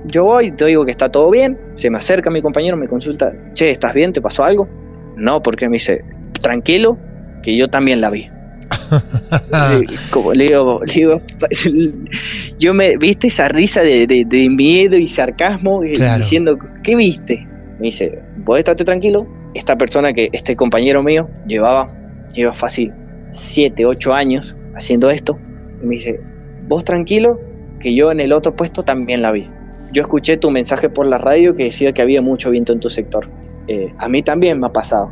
Yo 0.07 0.25
voy, 0.25 0.51
te 0.53 0.67
digo 0.67 0.85
que 0.85 0.91
está 0.91 1.11
todo 1.11 1.31
bien, 1.31 1.59
se 1.75 1.91
me 1.91 1.99
acerca 1.99 2.31
mi 2.31 2.43
compañero, 2.43 2.77
me 2.77 2.89
consulta, 2.89 3.33
che, 3.55 3.71
¿estás 3.71 3.95
bien? 3.95 4.13
¿Te 4.13 4.21
pasó 4.21 4.45
algo? 4.45 4.69
No, 5.17 5.43
porque 5.43 5.69
me 5.69 5.75
dice, 5.75 6.05
tranquilo, 6.41 6.99
que 7.43 7.57
yo 7.57 7.69
también 7.69 8.01
la 8.01 8.11
vi. 8.11 8.31
Como 10.11 10.33
le 10.33 10.45
digo, 10.49 10.81
le 10.87 10.93
digo, 10.93 11.23
yo 12.59 12.75
me, 12.75 12.97
viste 12.97 13.29
esa 13.29 13.49
risa 13.49 13.83
de, 13.83 14.07
de- 14.07 14.25
de 14.25 14.49
miedo 14.51 14.97
y 14.97 15.07
sarcasmo 15.07 15.81
Claro. 15.95 16.19
diciendo, 16.23 16.59
¿qué 16.83 16.97
viste? 16.97 17.47
Me 17.79 17.87
dice, 17.87 18.23
vos 18.39 18.59
estate 18.59 18.85
tranquilo, 18.85 19.27
esta 19.55 19.77
persona 19.77 20.13
que, 20.13 20.29
este 20.33 20.55
compañero 20.57 21.03
mío, 21.03 21.31
llevaba, 21.47 21.95
lleva 22.35 22.53
fácil 22.53 22.93
7, 23.31 23.87
8 23.87 24.13
años 24.13 24.57
haciendo 24.75 25.11
esto, 25.11 25.39
y 25.83 25.87
me 25.87 25.95
dice, 25.95 26.21
vos 26.69 26.85
tranquilo, 26.85 27.41
que 27.81 27.95
yo 27.95 28.13
en 28.13 28.21
el 28.21 28.33
otro 28.33 28.55
puesto 28.55 28.83
también 28.85 29.23
la 29.23 29.33
vi. 29.33 29.49
Yo 29.93 30.03
escuché 30.03 30.37
tu 30.37 30.51
mensaje 30.51 30.89
por 30.91 31.09
la 31.09 31.19
radio 31.19 31.57
que 31.57 31.65
decía 31.65 31.93
que 31.93 32.03
había 32.03 32.21
mucho 32.23 32.51
viento 32.51 32.73
en 32.73 32.81
tu 32.81 32.91
sector. 32.91 33.29
Eh, 33.67 33.93
a 33.99 34.09
mí 34.09 34.23
también 34.23 34.61
me 34.61 34.67
ha 34.67 34.73
pasado. 34.73 35.11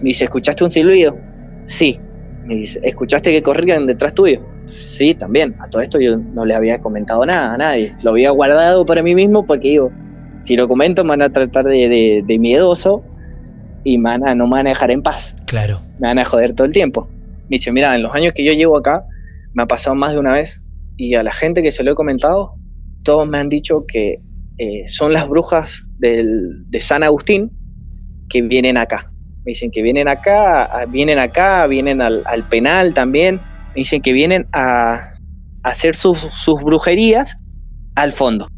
Me 0.00 0.08
dice, 0.08 0.24
¿escuchaste 0.24 0.64
un 0.64 0.70
silbido? 0.70 1.18
Sí. 1.64 2.00
Me 2.44 2.56
dice, 2.56 2.80
¿escuchaste 2.82 3.30
que 3.30 3.42
corrían 3.42 3.86
detrás 3.86 4.14
tuyo? 4.14 4.42
Sí, 4.66 5.14
también. 5.14 5.54
A 5.60 5.68
todo 5.68 5.80
esto 5.82 6.00
yo 6.00 6.16
no 6.16 6.44
le 6.44 6.54
había 6.54 6.80
comentado 6.80 7.24
nada 7.24 7.54
a 7.54 7.56
nadie. 7.56 7.94
Lo 8.02 8.10
había 8.10 8.30
guardado 8.30 8.84
para 8.84 9.02
mí 9.02 9.14
mismo 9.14 9.46
porque 9.46 9.68
digo, 9.68 9.92
si 10.42 10.56
lo 10.56 10.66
comento 10.68 11.04
me 11.04 11.10
van 11.10 11.22
a 11.22 11.30
tratar 11.30 11.64
de, 11.66 11.88
de- 11.88 12.22
de 12.24 12.38
miedoso 12.38 13.04
y 13.84 13.98
me 13.98 14.10
van 14.10 14.26
a- 14.26 14.34
no 14.34 14.44
me 14.46 14.52
van 14.56 14.66
a 14.66 14.70
dejar 14.70 14.90
en 14.90 15.02
paz. 15.02 15.34
Claro. 15.46 15.82
Me 15.98 16.08
van 16.08 16.18
a 16.18 16.24
joder 16.24 16.54
todo 16.54 16.66
el 16.66 16.72
tiempo. 16.72 17.08
Me 17.48 17.56
dice, 17.56 17.70
mira, 17.70 17.94
en 17.94 18.02
los 18.02 18.14
años 18.14 18.32
que 18.34 18.44
yo 18.44 18.52
llevo 18.52 18.76
acá, 18.76 19.06
me 19.52 19.62
ha 19.62 19.66
pasado 19.66 19.94
más 19.94 20.12
de 20.14 20.18
una 20.18 20.32
vez 20.32 20.64
y 20.96 21.14
a 21.14 21.22
la 21.22 21.32
gente 21.32 21.62
que 21.62 21.70
se 21.70 21.84
lo 21.84 21.92
he 21.92 21.94
comentado, 21.94 22.56
todos 23.04 23.28
me 23.28 23.38
han 23.38 23.48
dicho 23.48 23.84
que 23.86 24.22
eh, 24.58 24.82
son 24.86 25.12
las 25.12 25.28
brujas 25.28 25.88
del- 25.96 26.64
de 26.68 26.80
San 26.80 27.02
Agustín 27.02 27.56
que 28.28 28.42
vienen 28.42 28.76
acá. 28.78 29.11
Me 29.44 29.50
dicen 29.50 29.70
que 29.70 29.82
vienen 29.82 30.08
acá, 30.08 30.64
a- 30.64 30.86
vienen 30.86 31.18
acá, 31.18 31.66
vienen 31.66 32.00
al, 32.00 32.22
al 32.26 32.46
penal 32.46 32.94
también. 32.94 33.46
Me 33.74 33.80
dicen 33.80 34.02
que 34.02 34.12
vienen 34.12 34.48
a, 34.52 35.08
hacer 35.62 35.94
sus, 35.96 36.18
sus 36.18 36.62
brujerías 36.62 37.38
al 37.96 38.12
fondo. 38.12 38.48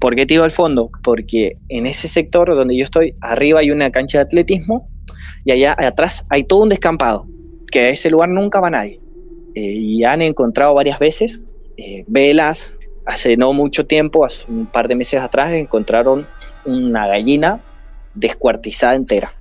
¿Por 0.00 0.16
qué 0.16 0.26
te 0.26 0.34
digo 0.34 0.44
al 0.44 0.50
fondo? 0.52 0.90
Porque 1.02 1.58
en 1.68 1.86
ese 1.86 2.08
sector 2.08 2.48
donde 2.54 2.76
yo 2.76 2.84
estoy, 2.84 3.16
arriba 3.20 3.60
hay 3.60 3.70
una 3.70 3.90
cancha 3.90 4.18
de 4.18 4.24
atletismo 4.24 4.90
y 5.44 5.52
allá 5.52 5.76
atrás 5.78 6.26
hay 6.28 6.44
todo 6.44 6.60
un 6.62 6.68
descampado, 6.70 7.30
que 7.70 7.80
a 7.80 7.88
ese 7.90 8.10
lugar 8.10 8.28
nunca 8.30 8.60
va 8.60 8.70
nadie. 8.70 9.02
Eh, 9.54 9.60
y 9.74 10.04
han 10.04 10.22
encontrado 10.22 10.74
varias 10.74 10.98
veces 10.98 11.42
eh, 11.76 12.04
velas. 12.08 12.74
Hace 13.04 13.36
no 13.38 13.52
mucho 13.54 13.86
tiempo, 13.86 14.24
hace 14.26 14.44
un 14.50 14.70
par 14.70 14.88
de 14.88 14.96
meses 14.96 15.22
atrás, 15.22 15.52
encontraron 15.52 16.30
una 16.64 17.08
gallina 17.08 17.64
descuartizada 18.14 18.96
entera. 18.96 19.37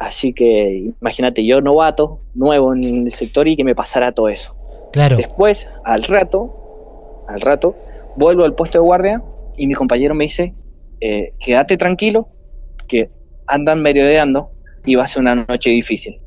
Así 0.00 0.32
que 0.32 0.92
imagínate, 0.98 1.44
yo 1.44 1.60
novato, 1.60 2.22
nuevo 2.34 2.72
en 2.74 3.04
el 3.04 3.10
sector 3.10 3.46
y 3.46 3.54
que 3.54 3.64
me 3.64 3.74
pasara 3.74 4.12
todo 4.12 4.30
eso. 4.30 4.56
Claro. 4.94 5.18
Después, 5.18 5.68
al 5.84 6.04
rato, 6.04 7.22
al 7.28 7.42
rato, 7.42 7.76
vuelvo 8.16 8.44
al 8.44 8.54
puesto 8.54 8.78
de 8.78 8.82
guardia 8.82 9.22
y 9.58 9.66
mi 9.66 9.74
compañero 9.74 10.14
me 10.14 10.24
dice, 10.24 10.54
eh, 11.02 11.34
quédate 11.38 11.76
tranquilo, 11.76 12.28
que 12.88 13.10
andan 13.46 13.82
merodeando 13.82 14.52
y 14.86 14.94
va 14.94 15.04
a 15.04 15.06
ser 15.06 15.20
una 15.20 15.34
noche 15.34 15.68
difícil. 15.68 16.18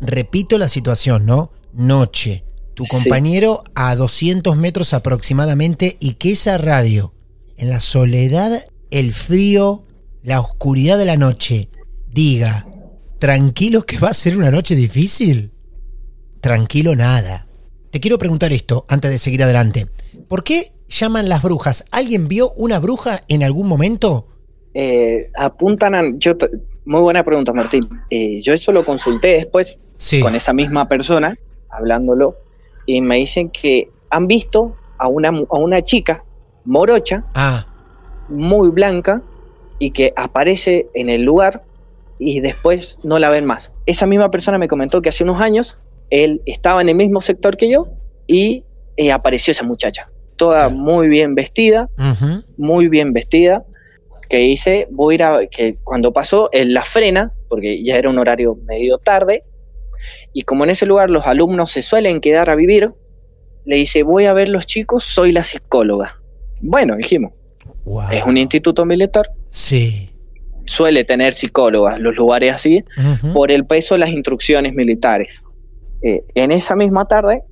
Repito 0.00 0.58
la 0.58 0.66
situación, 0.66 1.24
¿no? 1.24 1.52
Noche. 1.72 2.44
Tu 2.74 2.82
Sí. 2.82 2.90
compañero 3.04 3.62
a 3.76 3.94
200 3.94 4.56
metros 4.56 4.94
aproximadamente 4.94 5.96
y 6.00 6.14
que 6.14 6.32
esa 6.32 6.58
radio, 6.58 7.14
en 7.56 7.70
la 7.70 7.78
soledad, 7.78 8.64
el 8.90 9.12
frío, 9.12 9.84
la 10.24 10.40
oscuridad 10.40 10.98
de 10.98 11.04
la 11.04 11.16
noche, 11.16 11.68
diga, 12.08 12.66
tranquilo 13.22 13.82
que 13.82 14.00
va 14.00 14.08
a 14.08 14.14
ser 14.14 14.36
una 14.36 14.50
noche 14.50 14.74
difícil. 14.74 15.52
Tranquilo 16.40 16.96
nada. 16.96 17.46
Te 17.92 18.00
quiero 18.00 18.18
preguntar 18.18 18.52
esto 18.52 18.84
antes 18.88 19.12
de 19.12 19.18
seguir 19.20 19.44
adelante. 19.44 19.86
¿Por 20.26 20.42
qué 20.42 20.72
llaman 20.88 21.28
las 21.28 21.40
brujas? 21.40 21.84
¿Alguien 21.92 22.26
vio 22.26 22.50
una 22.56 22.80
bruja 22.80 23.20
en 23.28 23.44
algún 23.44 23.68
momento? 23.68 24.26
Eh, 24.74 25.30
apuntan 25.36 25.94
a... 25.94 26.02
Yo 26.16 26.34
muy 26.84 27.00
buena 27.00 27.22
pregunta, 27.24 27.52
Martín. 27.52 27.84
Eh, 28.10 28.40
yo 28.40 28.54
eso 28.54 28.72
lo 28.72 28.84
consulté 28.84 29.28
después 29.34 29.78
Sí. 29.98 30.18
con 30.20 30.34
esa 30.34 30.52
misma 30.52 30.88
persona, 30.88 31.38
hablándolo, 31.70 32.34
y 32.86 33.02
me 33.02 33.18
dicen 33.18 33.50
que 33.50 33.88
han 34.10 34.26
visto 34.26 34.74
a 34.98 35.06
una, 35.06 35.28
a 35.28 35.58
una 35.58 35.80
chica 35.82 36.24
morocha, 36.64 37.24
Ah, 37.34 37.68
muy 38.28 38.70
blanca, 38.70 39.22
y 39.78 39.92
que 39.92 40.12
aparece 40.16 40.88
en 40.94 41.08
el 41.08 41.22
lugar 41.22 41.62
y 42.24 42.40
después 42.40 43.00
no 43.02 43.18
la 43.18 43.30
ven 43.30 43.44
más. 43.44 43.72
Esa 43.86 44.06
misma 44.06 44.30
persona 44.30 44.58
me 44.58 44.68
comentó 44.68 45.02
que 45.02 45.08
hace 45.08 45.24
unos 45.24 45.40
años 45.40 45.78
él 46.10 46.40
estaba 46.46 46.80
en 46.80 46.88
el 46.88 46.94
mismo 46.94 47.20
sector 47.20 47.56
que 47.56 47.68
yo 47.68 47.88
y 48.26 48.64
eh, 48.96 49.10
apareció 49.10 49.50
esa 49.50 49.64
muchacha, 49.64 50.10
toda 50.36 50.68
muy 50.68 51.08
bien 51.08 51.34
vestida, 51.34 51.88
muy 52.56 52.88
bien 52.88 53.12
vestida, 53.12 53.64
que 54.28 54.38
dice, 54.38 54.86
voy 54.90 55.14
a 55.14 55.16
ir 55.16 55.22
a, 55.24 55.46
que 55.50 55.76
cuando 55.82 56.12
pasó, 56.12 56.48
él 56.52 56.74
la 56.74 56.84
frena, 56.84 57.32
porque 57.48 57.82
ya 57.82 57.96
era 57.96 58.08
un 58.08 58.18
horario 58.18 58.56
medio 58.66 58.98
tarde, 58.98 59.44
y 60.32 60.42
como 60.42 60.64
en 60.64 60.70
ese 60.70 60.86
lugar 60.86 61.10
los 61.10 61.26
alumnos 61.26 61.70
se 61.70 61.82
suelen 61.82 62.20
quedar 62.20 62.50
a 62.50 62.54
vivir, 62.54 62.92
le 63.64 63.76
dice, 63.76 64.02
voy 64.02 64.26
a 64.26 64.32
ver 64.32 64.48
los 64.48 64.66
chicos, 64.66 65.04
soy 65.04 65.32
la 65.32 65.44
psicóloga. 65.44 66.20
Bueno, 66.60 66.96
dijimos, 66.96 67.32
wow. 67.84 68.10
es 68.12 68.24
un 68.24 68.36
instituto 68.36 68.84
militar, 68.84 69.30
Sí. 69.48 70.11
Suele 70.66 71.04
tener 71.04 71.32
psicólogas 71.32 72.00
los 72.00 72.16
lugares 72.16 72.54
así, 72.54 72.84
por 73.32 73.50
el 73.50 73.66
peso 73.66 73.94
de 73.94 74.00
las 74.00 74.10
instrucciones 74.10 74.74
militares. 74.74 75.42
Eh, 76.02 76.24
en 76.34 76.50
esa 76.50 76.76
misma 76.76 77.06
tarde, 77.06 77.44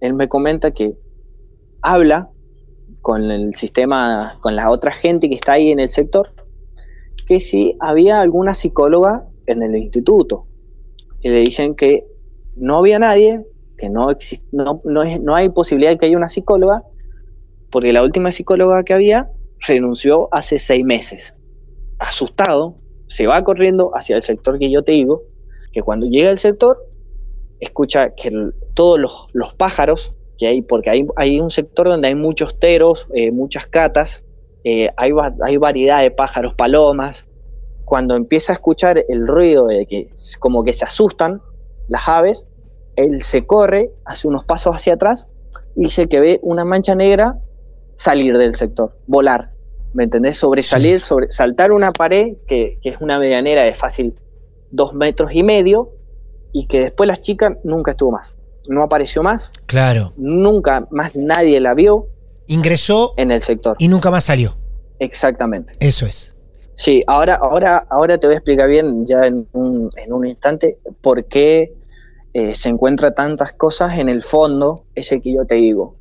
él 0.00 0.14
me 0.14 0.28
comenta 0.28 0.70
que 0.72 0.94
habla 1.82 2.30
con 3.00 3.30
el 3.30 3.52
sistema, 3.54 4.38
con 4.40 4.56
la 4.56 4.70
otra 4.70 4.92
gente 4.92 5.28
que 5.28 5.36
está 5.36 5.52
ahí 5.52 5.70
en 5.70 5.78
el 5.78 5.88
sector, 5.88 6.32
que 7.26 7.40
si 7.40 7.76
había 7.80 8.20
alguna 8.20 8.54
psicóloga 8.54 9.26
en 9.46 9.62
el 9.62 9.76
instituto. 9.76 10.46
Y 11.20 11.28
le 11.28 11.40
dicen 11.40 11.74
que 11.74 12.04
no 12.56 12.78
había 12.78 12.98
nadie, 12.98 13.44
que 13.78 13.88
no, 13.88 14.08
no, 14.52 14.80
no, 14.84 15.02
es, 15.02 15.20
no 15.20 15.34
hay 15.34 15.50
posibilidad 15.50 15.92
de 15.92 15.98
que 15.98 16.06
haya 16.06 16.16
una 16.16 16.28
psicóloga, 16.28 16.82
porque 17.70 17.92
la 17.92 18.02
última 18.02 18.30
psicóloga 18.30 18.82
que 18.82 18.94
había 18.94 19.30
renunció 19.60 20.28
hace 20.32 20.58
seis 20.58 20.84
meses. 20.84 21.35
Asustado, 21.98 22.76
se 23.06 23.26
va 23.26 23.42
corriendo 23.42 23.90
hacia 23.94 24.16
el 24.16 24.22
sector 24.22 24.58
que 24.58 24.70
yo 24.70 24.82
te 24.82 24.92
digo, 24.92 25.22
que 25.72 25.82
cuando 25.82 26.06
llega 26.06 26.30
al 26.30 26.38
sector, 26.38 26.78
escucha 27.60 28.14
que 28.14 28.30
todos 28.74 29.28
los, 29.32 29.54
pájaros 29.54 30.14
que 30.38 30.46
hay, 30.46 30.62
porque 30.62 30.90
hay, 30.90 31.06
hay, 31.16 31.40
un 31.40 31.50
sector 31.50 31.88
donde 31.88 32.08
hay 32.08 32.14
muchos 32.14 32.58
teros, 32.58 33.08
eh, 33.14 33.30
muchas 33.30 33.66
catas, 33.66 34.24
eh, 34.64 34.90
hay, 34.96 35.12
hay 35.42 35.56
variedad 35.56 36.02
de 36.02 36.10
pájaros, 36.10 36.54
palomas. 36.54 37.26
Cuando 37.84 38.16
empieza 38.16 38.52
a 38.52 38.54
escuchar 38.54 39.04
el 39.08 39.26
ruido 39.26 39.66
de 39.66 39.86
que 39.86 40.10
como 40.40 40.64
que 40.64 40.72
se 40.72 40.84
asustan 40.84 41.40
las 41.88 42.08
aves, 42.08 42.44
él 42.96 43.22
se 43.22 43.46
corre, 43.46 43.92
hace 44.04 44.26
unos 44.26 44.44
pasos 44.44 44.74
hacia 44.74 44.94
atrás 44.94 45.28
y 45.76 45.84
dice 45.84 46.08
que 46.08 46.18
ve 46.18 46.40
una 46.42 46.64
mancha 46.64 46.94
negra 46.94 47.38
salir 47.94 48.36
del 48.38 48.54
sector, 48.54 48.96
volar. 49.06 49.52
¿Me 49.96 50.04
entendés? 50.04 50.36
Sobresalir, 50.36 51.00
sobre, 51.00 51.30
saltar 51.30 51.72
una 51.72 51.90
pared 51.90 52.34
que, 52.46 52.78
que 52.82 52.90
es 52.90 53.00
una 53.00 53.18
medianera 53.18 53.64
de 53.64 53.72
fácil 53.72 54.14
dos 54.70 54.92
metros 54.92 55.30
y 55.32 55.42
medio 55.42 55.90
y 56.52 56.66
que 56.66 56.80
después 56.80 57.08
la 57.08 57.16
chica 57.16 57.56
nunca 57.64 57.92
estuvo 57.92 58.12
más. 58.12 58.34
No 58.68 58.82
apareció 58.82 59.22
más. 59.22 59.50
Claro. 59.64 60.12
Nunca 60.18 60.86
más 60.90 61.16
nadie 61.16 61.60
la 61.60 61.72
vio. 61.72 62.08
Ingresó 62.46 63.14
en 63.16 63.30
el 63.30 63.40
sector. 63.40 63.76
Y 63.78 63.88
nunca 63.88 64.10
más 64.10 64.24
salió. 64.24 64.58
Exactamente. 64.98 65.76
Eso 65.80 66.04
es. 66.04 66.36
Sí, 66.74 67.02
ahora, 67.06 67.36
ahora, 67.36 67.86
ahora 67.88 68.18
te 68.18 68.26
voy 68.26 68.34
a 68.34 68.36
explicar 68.36 68.68
bien 68.68 69.06
ya 69.06 69.24
en 69.24 69.48
un, 69.52 69.90
en 69.96 70.12
un 70.12 70.26
instante 70.26 70.78
por 71.00 71.24
qué 71.24 71.72
eh, 72.34 72.54
se 72.54 72.68
encuentra 72.68 73.14
tantas 73.14 73.54
cosas 73.54 73.98
en 73.98 74.10
el 74.10 74.22
fondo, 74.22 74.84
ese 74.94 75.22
que 75.22 75.32
yo 75.32 75.46
te 75.46 75.54
digo. 75.54 75.96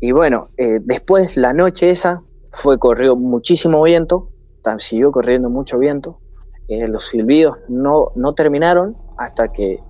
Y 0.00 0.12
bueno, 0.12 0.50
eh, 0.58 0.80
después 0.82 1.38
la 1.38 1.54
noche 1.54 1.88
esa 1.88 2.22
fue 2.50 2.78
corrió 2.78 3.16
muchísimo 3.16 3.82
viento, 3.82 4.30
siguió 4.78 5.10
corriendo 5.10 5.48
mucho 5.48 5.78
viento, 5.78 6.20
eh, 6.68 6.86
los 6.86 7.08
silbidos 7.08 7.56
no, 7.68 8.12
no 8.14 8.34
terminaron 8.34 8.96
hasta 9.16 9.50
que 9.50 9.80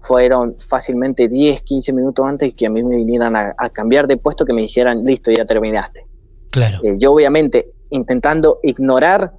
fueron 0.00 0.56
fácilmente 0.60 1.28
10, 1.28 1.62
15 1.62 1.92
minutos 1.92 2.26
antes 2.26 2.54
que 2.54 2.66
a 2.66 2.70
mí 2.70 2.82
me 2.82 2.96
vinieran 2.96 3.36
a, 3.36 3.54
cambiar 3.70 4.06
de 4.06 4.16
puesto, 4.16 4.44
que 4.44 4.52
me 4.52 4.62
dijeran, 4.62 5.04
listo, 5.04 5.30
ya 5.30 5.44
terminaste. 5.44 6.06
Claro. 6.50 6.78
Eh, 6.82 6.96
yo 6.98 7.12
obviamente 7.12 7.72
intentando 7.90 8.60
ignorar 8.62 9.32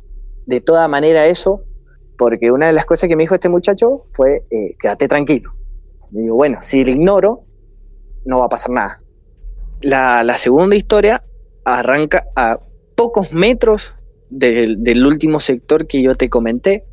de 0.46 0.62
toda 0.62 0.88
manera 0.88 1.26
eso, 1.26 1.64
porque 2.18 2.52
una 2.52 2.68
de 2.68 2.74
las 2.74 2.86
cosas 2.86 3.10
que 3.10 3.16
me 3.16 3.24
dijo 3.24 3.36
este 3.36 3.50
muchacho 3.50 4.06
fue, 4.12 4.46
eh, 4.52 4.76
quédate 4.80 5.08
tranquilo. 5.08 5.52
Y 6.12 6.20
digo, 6.20 6.36
bueno, 6.36 6.60
si 6.62 6.84
lo 6.84 6.92
ignoro, 6.92 7.44
no 8.26 8.40
va 8.40 8.46
a 8.46 8.50
pasar 8.50 8.72
nada. 8.72 9.02
La, 9.82 10.24
la 10.24 10.38
segunda 10.38 10.76
historia 10.76 11.24
arranca 11.66 12.26
a 12.36 12.60
pocos 12.96 13.34
metros 13.34 13.96
del, 14.30 15.06
último 15.06 15.40
sector 15.40 15.88
que 15.88 16.02
yo 16.02 16.16
te 16.16 16.30
comenté, 16.30 16.86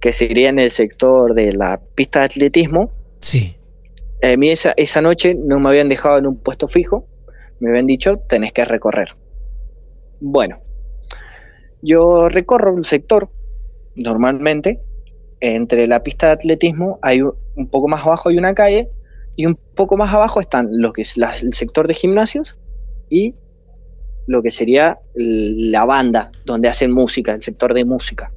que 0.00 0.12
sería 0.12 0.48
en 0.48 0.58
el 0.58 0.70
sector 0.70 1.34
de 1.34 1.52
la 1.52 1.80
pista 1.94 2.20
de 2.20 2.24
atletismo. 2.26 2.92
Sí. 3.20 3.56
A 4.22 4.36
mí 4.36 4.50
esa, 4.50 4.74
esa 4.76 5.00
noche 5.00 5.34
no 5.34 5.58
me 5.60 5.68
habían 5.68 5.88
dejado 5.88 6.18
en 6.18 6.26
un 6.26 6.36
puesto 6.36 6.66
fijo, 6.66 7.06
me 7.60 7.70
habían 7.70 7.86
dicho, 7.86 8.18
tenés 8.18 8.52
que 8.52 8.64
recorrer. 8.64 9.16
Bueno, 10.20 10.60
yo 11.82 12.28
recorro 12.28 12.74
un 12.74 12.84
sector, 12.84 13.30
normalmente, 13.96 14.80
entre 15.40 15.86
la 15.86 16.02
pista 16.02 16.26
de 16.26 16.32
atletismo 16.32 16.98
hay 17.02 17.22
un 17.22 17.68
poco 17.70 17.88
más 17.88 18.04
abajo 18.04 18.28
hay 18.28 18.38
una 18.38 18.54
calle 18.54 18.90
y 19.36 19.46
un 19.46 19.56
poco 19.74 19.96
más 19.96 20.12
abajo 20.12 20.40
están 20.40 20.68
lo 20.72 20.92
que 20.92 21.02
es 21.02 21.16
el 21.16 21.52
sector 21.52 21.86
de 21.86 21.94
gimnasios 21.94 22.58
y 23.08 23.36
lo 24.28 24.42
que 24.42 24.50
sería 24.50 24.98
la 25.14 25.84
banda, 25.86 26.30
donde 26.44 26.68
hacen 26.68 26.92
música, 26.92 27.32
el 27.34 27.40
sector 27.40 27.72
de 27.72 27.84
música, 27.84 28.32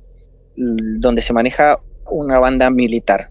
donde 0.56 1.22
se 1.22 1.34
maneja 1.34 1.80
una 2.10 2.40
banda 2.40 2.72
militar. 2.72 3.30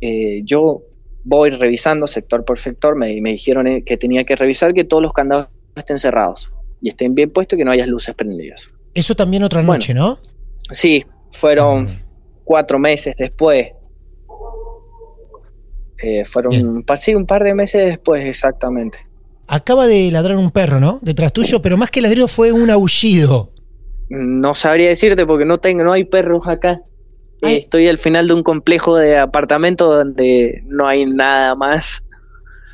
Eh, 0.00 0.40
yo 0.44 0.82
voy 1.24 1.50
revisando 1.50 2.06
sector 2.06 2.44
por 2.46 2.58
sector, 2.58 2.96
me, 2.96 3.20
me, 3.20 3.32
dijeron 3.32 3.66
eh, 3.66 3.84
que 3.84 3.98
tenía 3.98 4.24
que 4.24 4.34
revisar 4.34 4.72
que 4.72 4.84
todos 4.84 5.02
los 5.02 5.12
candados 5.12 5.50
estén 5.76 5.98
cerrados 5.98 6.52
y 6.80 6.88
estén 6.88 7.14
bien 7.14 7.30
puestos 7.30 7.56
y 7.56 7.60
que 7.60 7.64
no 7.66 7.70
haya 7.70 7.86
luces 7.86 8.14
prendidas. 8.14 8.68
Eso 8.94 9.14
también 9.14 9.42
otra 9.42 9.62
noche, 9.62 9.92
¿no? 9.92 10.18
Sí, 10.70 11.04
fueron 11.30 11.82
mm. 11.82 11.88
cuatro 12.44 12.78
meses 12.78 13.14
después. 13.16 13.74
Eh, 15.98 16.24
fueron 16.24 16.52
sí, 16.96 17.14
un 17.14 17.26
par 17.26 17.44
de 17.44 17.54
meses 17.54 17.84
después 17.84 18.24
exactamente. 18.24 19.09
Acaba 19.52 19.88
de 19.88 20.12
ladrar 20.12 20.36
un 20.36 20.52
perro, 20.52 20.78
¿no? 20.78 21.00
Detrás 21.02 21.32
tuyo, 21.32 21.60
pero 21.60 21.76
más 21.76 21.90
que 21.90 22.00
ladrido 22.00 22.28
fue 22.28 22.52
un 22.52 22.70
aullido. 22.70 23.50
No 24.08 24.54
sabría 24.54 24.90
decirte 24.90 25.26
porque 25.26 25.44
no 25.44 25.58
tengo, 25.58 25.82
no 25.82 25.92
hay 25.92 26.04
perros 26.04 26.46
acá. 26.46 26.82
Estoy 27.40 27.88
al 27.88 27.98
final 27.98 28.28
de 28.28 28.34
un 28.34 28.44
complejo 28.44 28.94
de 28.94 29.18
apartamentos 29.18 29.92
donde 29.92 30.62
no 30.66 30.86
hay 30.86 31.04
nada 31.04 31.56
más. 31.56 32.04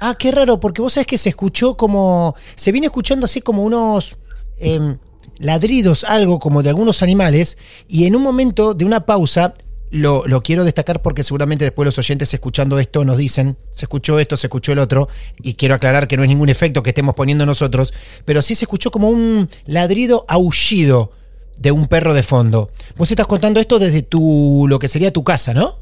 Ah, 0.02 0.16
qué 0.18 0.30
raro, 0.30 0.60
porque 0.60 0.82
vos 0.82 0.92
sabés 0.92 1.06
que 1.06 1.16
se 1.16 1.30
escuchó 1.30 1.78
como. 1.78 2.36
Se 2.56 2.72
viene 2.72 2.88
escuchando 2.88 3.24
así 3.24 3.40
como 3.40 3.64
unos 3.64 4.18
em, 4.58 4.98
ladridos, 5.38 6.04
algo 6.04 6.38
como 6.38 6.62
de 6.62 6.68
algunos 6.68 7.02
animales, 7.02 7.56
y 7.88 8.04
en 8.04 8.16
un 8.16 8.22
momento 8.22 8.74
de 8.74 8.84
una 8.84 9.06
pausa 9.06 9.54
lo, 9.90 10.24
quiero 10.42 10.64
destacar 10.64 11.02
porque 11.02 11.22
seguramente 11.22 11.64
después 11.64 11.86
los 11.86 11.98
oyentes 11.98 12.32
escuchando 12.34 12.78
esto 12.78 13.04
nos 13.04 13.16
dicen, 13.16 13.56
se 13.70 13.84
escuchó 13.84 14.18
esto, 14.18 14.36
se 14.36 14.46
escuchó 14.46 14.72
el 14.72 14.78
otro, 14.78 15.08
y 15.42 15.54
quiero 15.54 15.74
aclarar 15.74 16.08
que 16.08 16.16
no 16.16 16.22
es 16.22 16.28
ningún 16.28 16.48
efecto 16.48 16.82
que 16.82 16.90
estemos 16.90 17.14
poniendo 17.14 17.46
nosotros, 17.46 17.94
pero 18.24 18.42
sí 18.42 18.54
se 18.54 18.64
escuchó 18.64 18.90
como 18.90 19.08
un 19.08 19.48
ladrido 19.66 20.24
aullido 20.28 21.12
de 21.58 21.72
un 21.72 21.86
perro 21.88 22.14
de 22.14 22.22
fondo. 22.22 22.70
Vos 22.96 23.10
estás 23.10 23.26
contando 23.26 23.60
esto 23.60 23.78
desde 23.78 24.02
tu, 24.02 24.66
lo 24.68 24.78
que 24.78 24.88
sería 24.88 25.12
tu 25.12 25.24
casa, 25.24 25.54
¿no? 25.54 25.78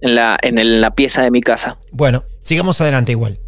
En 0.00 0.14
la, 0.14 0.36
en 0.42 0.80
la 0.80 0.90
pieza 0.94 1.22
de 1.22 1.30
mi 1.30 1.40
casa. 1.40 1.78
Bueno, 1.90 2.24
sigamos 2.40 2.80
adelante 2.80 3.12
igual. 3.12 3.38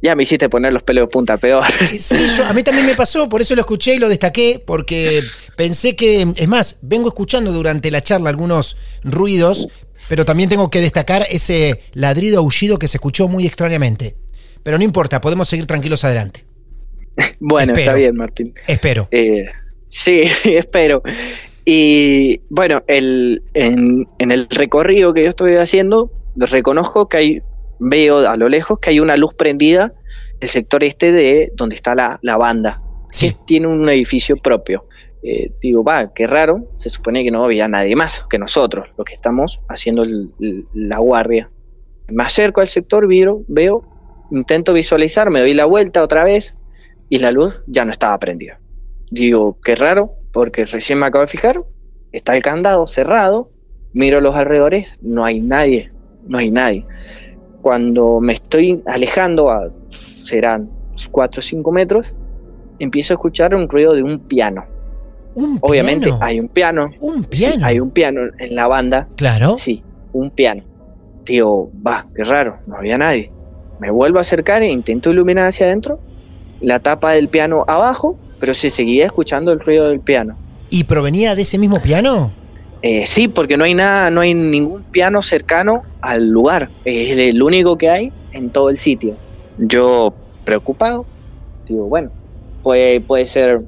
Ya 0.00 0.14
me 0.14 0.22
hiciste 0.22 0.48
poner 0.48 0.72
los 0.72 0.82
pelos 0.82 1.02
de 1.02 1.08
punta 1.08 1.38
peor. 1.38 1.64
Sí, 1.98 2.26
a 2.44 2.52
mí 2.52 2.62
también 2.62 2.86
me 2.86 2.94
pasó, 2.94 3.28
por 3.28 3.42
eso 3.42 3.54
lo 3.54 3.62
escuché 3.62 3.94
y 3.94 3.98
lo 3.98 4.08
destaqué, 4.08 4.62
porque 4.64 5.20
pensé 5.56 5.96
que, 5.96 6.26
es 6.36 6.48
más, 6.48 6.78
vengo 6.82 7.08
escuchando 7.08 7.50
durante 7.52 7.90
la 7.90 8.02
charla 8.02 8.30
algunos 8.30 8.76
ruidos, 9.02 9.68
pero 10.08 10.24
también 10.24 10.48
tengo 10.48 10.70
que 10.70 10.80
destacar 10.80 11.26
ese 11.30 11.80
ladrido 11.94 12.38
aullido 12.38 12.78
que 12.78 12.86
se 12.86 12.98
escuchó 12.98 13.28
muy 13.28 13.46
extrañamente. 13.46 14.14
Pero 14.62 14.78
no 14.78 14.84
importa, 14.84 15.20
podemos 15.20 15.48
seguir 15.48 15.66
tranquilos 15.66 16.04
adelante. 16.04 16.44
Bueno, 17.40 17.74
está 17.74 17.94
bien, 17.94 18.16
Martín. 18.16 18.54
Espero. 18.66 19.08
Eh, 19.10 19.46
sí, 19.88 20.22
espero. 20.44 21.02
Y 21.64 22.40
bueno, 22.48 22.82
el, 22.86 23.42
en, 23.54 24.06
en 24.18 24.30
el 24.30 24.48
recorrido 24.48 25.12
que 25.12 25.24
yo 25.24 25.28
estoy 25.28 25.56
haciendo, 25.56 26.10
reconozco 26.36 27.08
que 27.08 27.16
hay 27.16 27.42
veo 27.78 28.28
a 28.28 28.36
lo 28.36 28.48
lejos 28.48 28.78
que 28.78 28.90
hay 28.90 29.00
una 29.00 29.16
luz 29.16 29.34
prendida, 29.34 29.94
el 30.40 30.48
sector 30.48 30.84
este 30.84 31.12
de 31.12 31.52
donde 31.54 31.74
está 31.74 31.94
la, 31.94 32.36
banda, 32.36 32.82
que 33.18 33.34
tiene 33.46 33.66
un 33.66 33.88
edificio 33.88 34.36
propio. 34.36 34.86
Eh, 35.22 35.52
digo, 35.60 35.82
va, 35.82 36.12
qué 36.14 36.26
raro, 36.26 36.68
se 36.76 36.90
supone 36.90 37.24
que 37.24 37.30
no 37.30 37.44
había 37.44 37.66
nadie 37.68 37.96
más 37.96 38.24
que 38.30 38.38
nosotros, 38.38 38.88
los 38.96 39.04
que 39.04 39.14
estamos 39.14 39.60
haciendo 39.68 40.04
la 40.72 40.98
guardia. 40.98 41.50
Me 42.08 42.22
acerco 42.22 42.60
al 42.60 42.68
sector, 42.68 43.06
veo, 43.08 43.42
veo, 43.48 43.82
intento 44.30 44.72
visualizar, 44.72 45.30
me 45.30 45.40
doy 45.40 45.54
la 45.54 45.64
vuelta 45.64 46.02
otra 46.02 46.24
vez 46.24 46.54
y 47.08 47.18
la 47.18 47.32
luz 47.32 47.62
ya 47.66 47.84
no 47.84 47.90
estaba 47.90 48.18
prendida. 48.18 48.60
Digo, 49.10 49.58
qué 49.64 49.74
raro, 49.74 50.12
porque 50.32 50.64
recién 50.64 50.98
me 51.00 51.06
acabo 51.06 51.22
de 51.22 51.28
fijar, 51.28 51.64
está 52.12 52.36
el 52.36 52.42
candado 52.42 52.86
cerrado, 52.86 53.50
miro 53.92 54.20
los 54.20 54.36
alrededores, 54.36 54.96
no 55.02 55.24
hay 55.24 55.40
nadie, 55.40 55.90
no 56.30 56.38
hay 56.38 56.50
nadie 56.50 56.86
cuando 57.68 58.18
me 58.18 58.32
estoy 58.32 58.82
alejando, 58.86 59.50
a, 59.50 59.68
serán 59.88 60.70
4 61.10 61.38
o 61.38 61.42
5 61.42 61.70
metros, 61.70 62.14
empiezo 62.78 63.12
a 63.12 63.16
escuchar 63.16 63.54
un 63.54 63.68
ruido 63.68 63.92
de 63.92 64.02
un 64.02 64.20
piano. 64.20 64.64
¿Un 65.34 65.58
Obviamente 65.60 66.10
hay 66.22 66.40
un 66.40 66.48
piano. 66.48 66.88
¿Un 66.98 67.24
piano? 67.24 67.66
hay 67.66 67.78
un 67.78 67.90
piano 67.90 68.22
en 68.38 68.54
la 68.54 68.68
banda. 68.68 69.06
Claro. 69.16 69.56
Sí, 69.56 69.84
un 70.14 70.30
piano. 70.30 70.62
Digo, 71.26 71.70
va, 71.86 72.06
qué 72.16 72.24
raro, 72.24 72.60
no 72.66 72.78
había 72.78 72.96
nadie. 72.96 73.30
Me 73.80 73.90
vuelvo 73.90 74.16
a 74.16 74.22
acercar 74.22 74.62
e 74.62 74.72
intento 74.72 75.10
iluminar 75.10 75.46
hacia 75.46 75.66
adentro. 75.66 76.00
La 76.62 76.80
tapa 76.80 77.12
del 77.12 77.28
piano 77.28 77.66
abajo, 77.68 78.18
pero 78.40 78.54
se 78.54 78.70
seguía 78.70 79.04
escuchando 79.04 79.52
el 79.52 79.60
ruido 79.60 79.90
del 79.90 80.00
piano. 80.00 80.38
¿Y 80.70 80.84
provenía 80.84 81.34
de 81.34 81.42
ese 81.42 81.58
mismo 81.58 81.82
piano? 81.82 82.32
Eh, 82.82 83.06
sí, 83.06 83.28
porque 83.28 83.56
no 83.56 83.64
hay 83.64 83.74
nada, 83.74 84.10
no 84.10 84.20
hay 84.20 84.34
ningún 84.34 84.84
piano 84.84 85.20
cercano 85.22 85.82
al 86.00 86.28
lugar. 86.28 86.70
Es 86.84 87.18
el 87.18 87.42
único 87.42 87.76
que 87.76 87.88
hay 87.88 88.12
en 88.32 88.50
todo 88.50 88.70
el 88.70 88.78
sitio. 88.78 89.16
Yo, 89.58 90.14
preocupado, 90.44 91.06
digo, 91.66 91.86
bueno, 91.88 92.10
puede, 92.62 93.00
puede 93.00 93.26
ser 93.26 93.60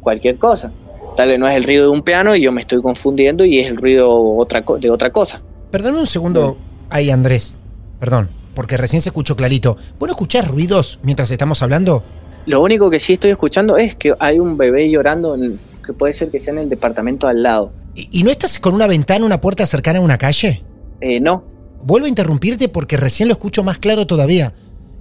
cualquier 0.00 0.38
cosa. 0.38 0.72
Tal 1.16 1.28
vez 1.28 1.38
no 1.38 1.48
es 1.48 1.56
el 1.56 1.64
ruido 1.64 1.84
de 1.84 1.90
un 1.90 2.02
piano 2.02 2.34
y 2.36 2.42
yo 2.42 2.52
me 2.52 2.60
estoy 2.60 2.80
confundiendo 2.80 3.44
y 3.44 3.58
es 3.58 3.68
el 3.68 3.76
ruido 3.76 4.10
otra 4.36 4.64
de 4.78 4.90
otra 4.90 5.10
cosa. 5.10 5.42
Perdóname 5.70 6.00
un 6.00 6.06
segundo 6.06 6.56
ahí, 6.88 7.10
Andrés. 7.10 7.56
Perdón, 7.98 8.30
porque 8.54 8.76
recién 8.76 9.02
se 9.02 9.08
escuchó 9.10 9.36
clarito. 9.36 9.76
¿Vos 9.98 10.06
no 10.06 10.12
escuchás 10.12 10.48
ruidos 10.48 11.00
mientras 11.02 11.30
estamos 11.30 11.62
hablando? 11.62 12.02
Lo 12.46 12.62
único 12.62 12.90
que 12.90 12.98
sí 12.98 13.14
estoy 13.14 13.30
escuchando 13.30 13.76
es 13.76 13.94
que 13.94 14.14
hay 14.18 14.38
un 14.40 14.56
bebé 14.56 14.90
llorando 14.90 15.34
en- 15.34 15.58
que 15.82 15.92
puede 15.92 16.12
ser 16.12 16.30
que 16.30 16.40
sea 16.40 16.52
en 16.52 16.58
el 16.60 16.68
departamento 16.68 17.26
al 17.28 17.42
lado. 17.42 17.72
¿Y, 17.94 18.08
y 18.20 18.22
no 18.22 18.30
estás 18.30 18.58
con 18.58 18.74
una 18.74 18.86
ventana, 18.86 19.24
una 19.26 19.40
puerta 19.40 19.66
cercana 19.66 19.98
a 19.98 20.02
una 20.02 20.18
calle? 20.18 20.62
Eh, 21.00 21.20
no, 21.20 21.44
Vuelvo 21.84 22.06
a 22.06 22.08
interrumpirte 22.08 22.68
porque 22.68 22.96
recién 22.96 23.28
lo 23.28 23.32
escucho 23.34 23.64
más 23.64 23.78
claro 23.78 24.06
todavía. 24.06 24.52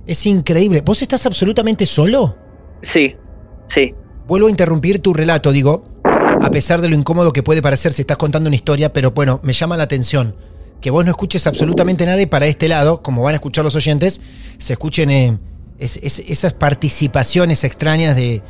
Es 0.07 0.25
increíble. 0.25 0.81
¿Vos 0.81 1.01
estás 1.03 1.25
absolutamente 1.27 1.85
solo? 1.85 2.35
sí, 2.81 3.15
sí. 3.67 3.93
Vuelvo 4.27 4.47
a 4.47 4.49
interrumpir 4.49 4.99
tu 4.99 5.13
relato, 5.13 5.51
digo, 5.51 5.83
a 6.03 6.49
pesar 6.51 6.81
de 6.81 6.89
lo 6.89 6.95
incómodo 6.95 7.33
que 7.33 7.43
puede 7.43 7.61
parecer 7.61 7.91
si 7.91 8.01
estás 8.01 8.17
contando 8.17 8.47
una 8.47 8.55
historia, 8.55 8.91
pero 8.93 9.11
bueno, 9.11 9.39
me 9.43 9.53
llama 9.53 9.77
la 9.77 9.83
atención 9.83 10.35
que 10.79 10.89
vos 10.89 11.03
no 11.05 11.11
escuches 11.11 11.45
absolutamente 11.47 12.05
nada 12.07 12.19
y 12.21 12.25
para 12.25 12.47
este 12.47 12.67
lado, 12.67 13.03
como 13.03 13.21
van 13.21 13.33
a 13.33 13.35
escuchar 13.35 13.63
los 13.63 13.75
oyentes, 13.75 14.21
se 14.57 14.73
escuchen 14.73 15.11
eh, 15.11 15.37
es- 15.77 15.97
es- 16.01 16.19
esas 16.27 16.53
participaciones 16.53 17.63
extrañas 17.63 18.15
de, 18.15 18.41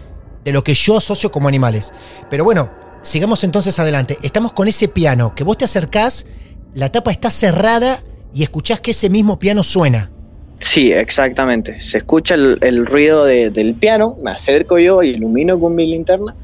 de 0.43 0.51
lo 0.51 0.63
que 0.63 0.73
yo 0.73 0.97
asocio 0.97 1.32
como 1.32 1.47
animales. 1.47 1.93
Pero 2.30 2.43
bueno, 2.43 2.69
sigamos 3.01 3.43
entonces 3.43 3.77
adelante. 3.80 4.17
Estamos 4.23 4.54
con 4.54 4.67
ese 4.67 4.88
piano, 4.88 5.34
que 5.36 5.43
vos 5.43 5.58
te 5.58 5.65
acercás, 5.65 6.25
la 6.73 6.89
tapa 6.89 7.12
está 7.12 7.30
cerrada 7.30 8.04
y 8.34 8.43
escuchás 8.43 8.80
que 8.80 8.91
ese 8.91 9.10
mismo 9.10 9.39
piano 9.39 9.63
suena. 9.63 10.12
Sí, 10.60 10.91
exactamente. 10.91 11.80
Se 11.80 11.97
escucha 11.97 12.36
el, 12.36 12.86
ruido 12.86 13.25
de- 13.25 13.49
del 13.49 13.75
piano, 13.75 14.15
me 14.23 14.32
acerco 14.32 14.77
yo, 14.77 15.01
ilumino 15.01 15.60
con 15.60 15.73
mi 15.75 15.88
linterna 15.88 16.36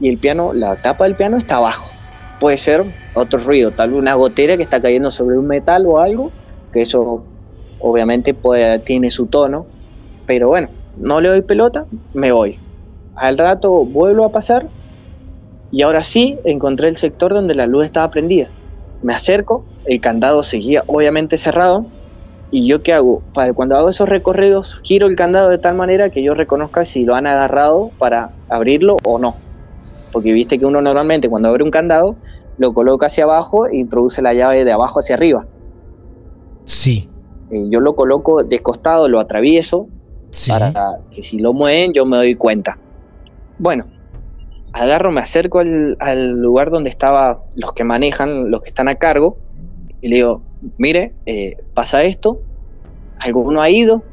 y 0.00 0.08
el 0.08 0.18
piano, 0.18 0.52
la 0.54 0.76
tapa 0.76 1.04
del 1.04 1.14
piano 1.14 1.36
está 1.36 1.56
abajo. 1.56 1.90
Puede 2.40 2.56
ser 2.56 2.84
otro 3.14 3.38
ruido, 3.38 3.70
tal 3.70 3.90
vez 3.90 3.98
una 3.98 4.14
gotera 4.14 4.56
que 4.56 4.62
está 4.62 4.80
cayendo 4.80 5.10
sobre 5.10 5.38
un 5.38 5.46
metal 5.46 5.84
o 5.86 6.00
algo, 6.00 6.32
que 6.72 6.82
eso 6.82 7.26
obviamente 7.78 8.36
tiene 8.84 9.10
su 9.10 9.26
tono, 9.26 9.66
pero 10.26 10.48
bueno, 10.48 10.70
no 10.96 11.20
le 11.20 11.28
doy 11.28 11.42
pelota, 11.42 11.86
me 12.12 12.32
voy. 12.32 12.65
Al 13.16 13.38
rato 13.38 13.84
vuelvo 13.84 14.24
a 14.24 14.32
pasar 14.32 14.68
y 15.70 15.82
ahora 15.82 16.02
sí 16.02 16.38
encontré 16.44 16.88
el 16.88 16.96
sector 16.96 17.34
donde 17.34 17.54
la 17.54 17.66
luz 17.66 17.86
estaba 17.86 18.10
prendida. 18.10 18.48
Me 19.02 19.14
acerco, 19.14 19.64
el 19.84 20.00
candado 20.00 20.42
seguía 20.42 20.84
obviamente 20.86 21.36
cerrado, 21.36 21.86
¿Y 22.50 22.68
yo 22.68 22.82
qué 22.82 22.92
hago? 22.92 23.22
Para 23.34 23.52
cuando 23.52 23.76
hago 23.76 23.88
esos 23.88 24.08
recorridos, 24.08 24.80
giro 24.84 25.08
el 25.08 25.16
candado 25.16 25.48
de 25.48 25.58
tal 25.58 25.74
manera 25.74 26.10
que 26.10 26.22
yo 26.22 26.34
reconozca 26.34 26.84
si 26.84 27.04
lo 27.04 27.16
han 27.16 27.26
agarrado 27.26 27.90
para 27.98 28.30
abrirlo 28.48 28.96
o 29.04 29.18
no. 29.18 29.34
Porque 30.12 30.32
viste 30.32 30.58
que 30.58 30.64
uno 30.64 30.80
normalmente 30.80 31.28
cuando 31.28 31.48
abre 31.48 31.64
un 31.64 31.70
candado 31.70 32.14
lo 32.56 32.72
coloca 32.72 33.06
hacia 33.06 33.24
abajo 33.24 33.66
e 33.66 33.76
introduce 33.76 34.22
la 34.22 34.32
llave 34.32 34.64
de 34.64 34.72
abajo 34.72 35.00
hacia 35.00 35.16
arriba. 35.16 35.46
Sí, 36.64 37.08
Eh, 37.50 37.66
yo 37.68 37.78
lo 37.80 37.94
coloco 37.94 38.42
de 38.42 38.60
costado, 38.60 39.08
lo 39.08 39.20
atravieso 39.20 39.86
sí. 40.30 40.50
para 40.50 40.98
que 41.12 41.22
si 41.22 41.38
lo 41.38 41.52
mueven 41.52 41.92
yo 41.92 42.04
me 42.04 42.16
doy 42.16 42.34
cuenta. 42.34 42.78
Bueno, 43.58 43.86
agarro, 44.72 45.10
me 45.10 45.20
acerco 45.20 45.60
al, 45.60 46.30
lugar 46.32 46.70
donde 46.70 46.90
estaban 46.90 47.38
los 47.56 47.72
que 47.72 47.84
manejan, 47.84 48.50
los 48.50 48.62
que 48.62 48.68
están 48.68 48.88
a 48.88 48.94
cargo, 48.94 49.38
y 50.00 50.08
le 50.08 50.16
digo, 50.16 50.42
mire, 50.78 51.14
eh, 51.24 51.56
pasa 51.74 52.02
esto, 52.02 52.42
alguno 53.18 53.62
ha 53.62 53.70
ido, 53.70 54.04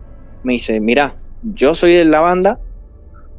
me 0.44 0.54
dice, 0.54 0.80
mira, 0.80 1.16
yo 1.42 1.76
soy 1.76 1.94
de 1.96 2.06
la 2.06 2.22
banda, 2.22 2.60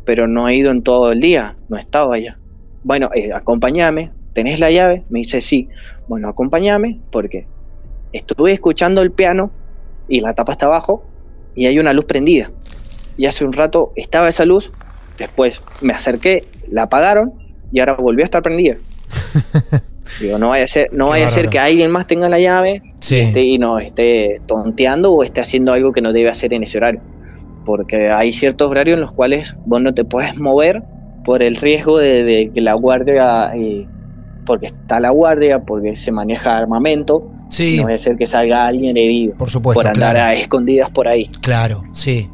pero 0.04 0.28
no 0.28 0.48
he 0.48 0.56
ido 0.56 0.70
en 0.70 0.82
todo 0.82 1.12
el 1.12 1.20
día, 1.20 1.56
no 1.68 1.76
he 1.76 1.80
estado 1.80 2.12
allá. 2.12 2.38
Bueno, 2.82 3.10
eh, 3.14 3.32
acompáñame, 3.32 4.12
¿tenés 4.34 4.60
la 4.60 4.70
llave? 4.70 5.04
Me 5.08 5.20
dice, 5.20 5.40
sí. 5.40 5.68
Bueno, 6.06 6.28
acompáñame 6.28 7.00
porque 7.10 7.46
estuve 8.12 8.52
escuchando 8.52 9.00
el 9.00 9.10
piano 9.10 9.50
y 10.06 10.20
la 10.20 10.34
tapa 10.34 10.52
está 10.52 10.66
abajo 10.66 11.02
y 11.54 11.64
hay 11.66 11.78
una 11.78 11.94
luz 11.94 12.04
prendida. 12.04 12.50
Y 13.16 13.26
hace 13.26 13.44
un 13.44 13.54
rato 13.54 13.92
estaba 13.96 14.28
esa 14.28 14.44
luz, 14.44 14.72
después 15.18 15.62
me 15.80 15.92
acerqué, 15.92 16.44
la 16.70 16.82
apagaron 16.84 17.32
y 17.72 17.80
ahora 17.80 17.94
volvió 17.94 18.24
a 18.24 18.26
estar 18.26 18.42
prendida. 18.42 18.76
Digo, 20.20 20.38
no 20.38 20.50
vaya 20.50 20.64
a 20.64 20.68
ser, 20.68 20.90
no 20.92 21.06
Qué 21.06 21.10
vaya 21.10 21.26
a 21.26 21.30
ser 21.30 21.48
que 21.48 21.58
alguien 21.58 21.90
más 21.90 22.06
tenga 22.06 22.28
la 22.28 22.38
llave 22.38 22.82
Sí. 23.00 23.16
esté- 23.20 23.44
y 23.44 23.58
nos 23.58 23.82
esté 23.82 24.40
tonteando 24.46 25.12
o 25.12 25.24
esté 25.24 25.40
haciendo 25.40 25.72
algo 25.72 25.92
que 25.92 26.00
no 26.00 26.12
debe 26.12 26.30
hacer 26.30 26.52
en 26.54 26.62
ese 26.62 26.78
horario. 26.78 27.00
Porque 27.64 28.10
hay 28.10 28.30
ciertos 28.32 28.70
horarios 28.70 28.94
en 28.96 29.00
los 29.00 29.12
cuales 29.12 29.56
vos 29.64 29.80
no 29.80 29.92
te 29.94 30.04
puedes 30.04 30.36
mover 30.38 30.82
por 31.24 31.42
el 31.42 31.56
riesgo 31.56 31.98
de, 31.98 32.22
de 32.22 32.50
que 32.54 32.60
la 32.60 32.74
guardia, 32.74 33.50
eh, 33.56 33.86
porque 34.44 34.66
está 34.66 35.00
la 35.00 35.10
guardia, 35.10 35.60
porque 35.60 35.96
se 35.96 36.12
maneja 36.12 36.56
armamento, 36.58 37.30
Sí, 37.48 37.76
no 37.78 37.84
vaya 37.84 37.94
a 37.94 37.98
ser 37.98 38.16
que 38.16 38.26
salga 38.26 38.66
alguien 38.66 38.96
herido 38.96 39.34
por 39.36 39.48
supuesto, 39.50 39.80
por 39.80 39.86
andar 39.90 40.14
claro. 40.14 40.28
a 40.30 40.34
escondidas 40.34 40.90
por 40.90 41.08
ahí. 41.08 41.26
Claro, 41.40 41.82
sí. 41.92 42.28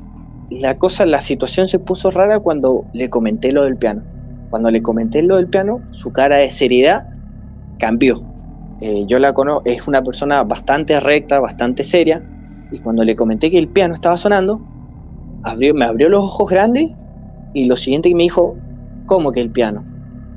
La 0.50 0.78
cosa, 0.78 1.06
la 1.06 1.20
situación 1.20 1.68
se 1.68 1.78
puso 1.78 2.10
rara 2.10 2.40
cuando 2.40 2.84
le 2.92 3.08
comenté 3.08 3.52
lo 3.52 3.62
del 3.62 3.76
piano. 3.76 4.02
Cuando 4.50 4.68
le 4.70 4.82
comenté 4.82 5.22
lo 5.22 5.36
del 5.36 5.48
piano, 5.48 5.80
su 5.92 6.12
cara 6.12 6.38
de 6.38 6.50
seriedad 6.50 7.04
cambió. 7.78 8.20
Eh, 8.80 9.04
yo 9.06 9.20
la 9.20 9.32
conozco, 9.32 9.62
es 9.64 9.86
una 9.86 10.02
persona 10.02 10.42
bastante 10.42 10.98
recta, 10.98 11.38
bastante 11.38 11.84
seria, 11.84 12.20
y 12.72 12.80
cuando 12.80 13.04
le 13.04 13.14
comenté 13.14 13.50
que 13.50 13.58
el 13.58 13.68
piano 13.68 13.94
estaba 13.94 14.16
sonando, 14.16 14.60
abrió, 15.44 15.72
me 15.72 15.84
abrió 15.84 16.08
los 16.08 16.24
ojos 16.24 16.50
grandes 16.50 16.90
y 17.54 17.66
lo 17.66 17.76
siguiente 17.76 18.08
que 18.08 18.16
me 18.16 18.24
dijo, 18.24 18.56
¿cómo 19.06 19.30
que 19.30 19.40
el 19.40 19.50
piano? 19.50 19.84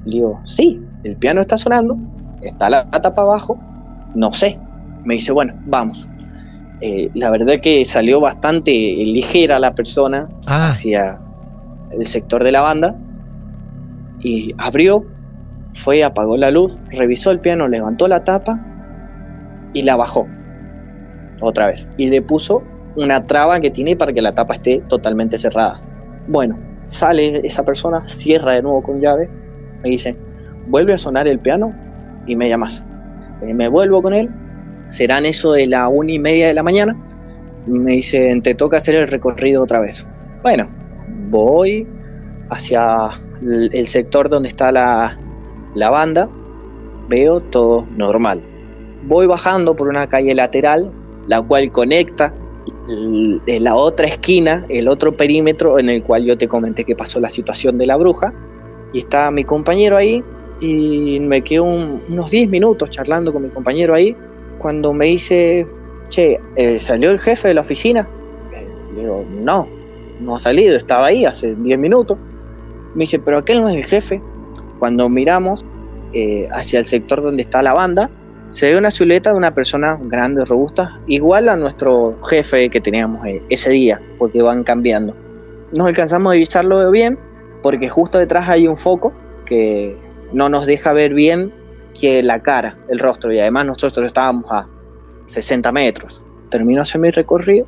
Le 0.05 0.15
digo, 0.17 0.41
sí, 0.45 0.79
el 1.03 1.17
piano 1.17 1.41
está 1.41 1.57
sonando, 1.57 1.97
está 2.41 2.69
la 2.69 2.87
tapa 2.91 3.23
abajo, 3.23 3.57
no 4.13 4.31
sé. 4.31 4.59
Me 5.05 5.15
dice, 5.15 5.31
bueno, 5.31 5.53
vamos. 5.65 6.07
Eh, 6.85 7.11
la 7.13 7.29
verdad 7.29 7.61
que 7.61 7.85
salió 7.85 8.19
bastante 8.19 8.73
ligera 8.73 9.57
la 9.57 9.73
persona 9.73 10.27
Ah, 10.45 10.67
hacia 10.67 11.21
el 11.91 12.05
sector 12.05 12.43
de 12.43 12.51
la 12.51 12.59
banda 12.59 12.97
y 14.19 14.53
abrió, 14.57 15.05
fue, 15.71 16.03
apagó 16.03 16.35
la 16.35 16.51
luz, 16.51 16.77
revisó 16.91 17.31
el 17.31 17.39
piano, 17.39 17.69
levantó 17.69 18.09
la 18.09 18.25
tapa 18.25 18.59
y 19.71 19.83
la 19.83 19.95
bajó 19.95 20.27
otra 21.41 21.67
vez 21.67 21.87
y 21.95 22.09
le 22.09 22.21
puso 22.21 22.63
una 22.97 23.27
traba 23.27 23.61
que 23.61 23.71
tiene 23.71 23.95
para 23.95 24.11
que 24.11 24.21
la 24.21 24.35
tapa 24.35 24.55
esté 24.55 24.79
totalmente 24.79 25.37
cerrada. 25.37 25.79
Bueno, 26.27 26.59
sale 26.87 27.47
esa 27.47 27.63
persona, 27.63 28.09
cierra 28.09 28.55
de 28.55 28.61
nuevo 28.61 28.83
con 28.83 28.99
llave, 28.99 29.29
me 29.81 29.89
dice, 29.89 30.17
vuelve 30.67 30.93
a 30.93 30.97
sonar 30.97 31.29
el 31.29 31.39
piano 31.39 31.73
y 32.27 32.35
me 32.35 32.49
llamas. 32.49 32.83
Eh, 33.41 33.53
me 33.53 33.69
vuelvo 33.69 34.01
con 34.01 34.13
él, 34.13 34.29
serán 34.93 35.25
eso 35.25 35.53
de 35.53 35.65
la 35.65 35.87
una 35.89 36.11
y 36.11 36.19
media 36.19 36.47
de 36.47 36.53
la 36.53 36.61
mañana, 36.61 36.95
me 37.65 37.93
dice, 37.93 38.39
te 38.43 38.53
toca 38.53 38.77
hacer 38.77 38.93
el 38.93 39.07
recorrido 39.07 39.63
otra 39.63 39.79
vez. 39.79 40.05
Bueno, 40.43 40.69
voy 41.31 41.87
hacia 42.51 43.09
el 43.41 43.87
sector 43.87 44.29
donde 44.29 44.49
está 44.49 44.71
la, 44.71 45.17
la 45.73 45.89
banda, 45.89 46.29
veo 47.09 47.39
todo 47.41 47.87
normal. 47.97 48.43
Voy 49.05 49.25
bajando 49.25 49.75
por 49.75 49.87
una 49.87 50.05
calle 50.07 50.35
lateral, 50.35 50.91
la 51.27 51.41
cual 51.41 51.71
conecta 51.71 52.31
de 53.47 53.59
la 53.59 53.75
otra 53.75 54.05
esquina, 54.05 54.65
el 54.69 54.87
otro 54.87 55.17
perímetro 55.17 55.79
en 55.79 55.89
el 55.89 56.03
cual 56.03 56.25
yo 56.25 56.37
te 56.37 56.47
comenté 56.47 56.83
que 56.83 56.95
pasó 56.95 57.19
la 57.19 57.29
situación 57.29 57.79
de 57.79 57.87
la 57.87 57.97
bruja, 57.97 58.31
y 58.93 58.99
está 58.99 59.31
mi 59.31 59.43
compañero 59.43 59.97
ahí, 59.97 60.23
y 60.61 61.19
me 61.19 61.43
quedo 61.43 61.63
un- 61.63 62.03
unos 62.09 62.29
10 62.29 62.47
minutos 62.47 62.91
charlando 62.91 63.33
con 63.33 63.41
mi 63.41 63.49
compañero 63.49 63.95
ahí, 63.95 64.15
cuando 64.63 64.93
me 64.93 65.07
dice, 65.07 65.67
che, 66.07 66.39
eh, 66.55 66.79
¿salió 66.79 67.11
el 67.11 67.19
jefe 67.19 67.49
de 67.49 67.53
la 67.53 67.61
oficina? 67.61 68.07
Eh, 68.53 68.65
digo, 68.95 69.25
no, 69.29 69.67
no 70.21 70.35
ha 70.37 70.39
salido, 70.39 70.77
estaba 70.77 71.07
ahí 71.07 71.25
hace 71.25 71.53
10 71.53 71.77
minutos. 71.77 72.17
Me 72.95 73.01
dice, 73.01 73.19
pero 73.19 73.39
aquel 73.39 73.61
no 73.61 73.67
es 73.67 73.75
el 73.75 73.83
jefe. 73.83 74.21
Cuando 74.79 75.09
miramos 75.09 75.65
eh, 76.13 76.47
hacia 76.51 76.79
el 76.79 76.85
sector 76.85 77.21
donde 77.21 77.43
está 77.43 77.61
la 77.61 77.73
banda, 77.73 78.09
se 78.51 78.71
ve 78.71 78.77
una 78.77 78.89
silueta 78.89 79.31
de 79.31 79.35
una 79.35 79.53
persona 79.53 79.99
grande, 80.01 80.45
robusta, 80.45 81.01
igual 81.07 81.49
a 81.49 81.57
nuestro 81.57 82.17
jefe 82.23 82.69
que 82.69 82.79
teníamos 82.79 83.25
eh, 83.25 83.43
ese 83.49 83.71
día, 83.71 84.01
porque 84.17 84.41
van 84.41 84.63
cambiando. 84.63 85.13
Nos 85.75 85.87
alcanzamos 85.87 86.31
a 86.31 86.33
divisarlo 86.35 86.89
bien, 86.89 87.19
porque 87.61 87.89
justo 87.89 88.17
detrás 88.17 88.47
hay 88.47 88.67
un 88.67 88.77
foco 88.77 89.11
que 89.45 89.97
no 90.31 90.47
nos 90.47 90.65
deja 90.65 90.93
ver 90.93 91.13
bien 91.13 91.51
que 91.99 92.23
la 92.23 92.41
cara, 92.41 92.77
el 92.89 92.99
rostro, 92.99 93.31
y 93.33 93.39
además 93.39 93.65
nosotros 93.67 94.05
estábamos 94.05 94.45
a 94.49 94.67
60 95.25 95.71
metros. 95.71 96.23
Termino 96.49 96.81
hacer 96.81 96.99
mi 97.01 97.09
recorrido 97.11 97.65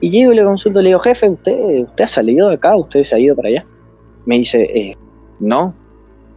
y 0.00 0.10
llego 0.10 0.32
y 0.32 0.36
le 0.36 0.44
consulto, 0.44 0.80
le 0.80 0.90
digo, 0.90 1.00
jefe, 1.00 1.28
¿usted, 1.28 1.82
usted 1.82 2.04
ha 2.04 2.08
salido 2.08 2.48
de 2.48 2.54
acá? 2.54 2.76
¿Usted 2.76 3.02
se 3.04 3.14
ha 3.16 3.18
ido 3.18 3.34
para 3.34 3.48
allá? 3.48 3.66
Me 4.26 4.36
dice, 4.38 4.62
eh, 4.62 4.96
no, 5.40 5.74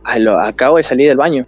a 0.04 0.18
lo- 0.20 0.40
acabo 0.40 0.78
de 0.78 0.84
salir 0.84 1.08
del 1.10 1.18
baño. 1.18 1.46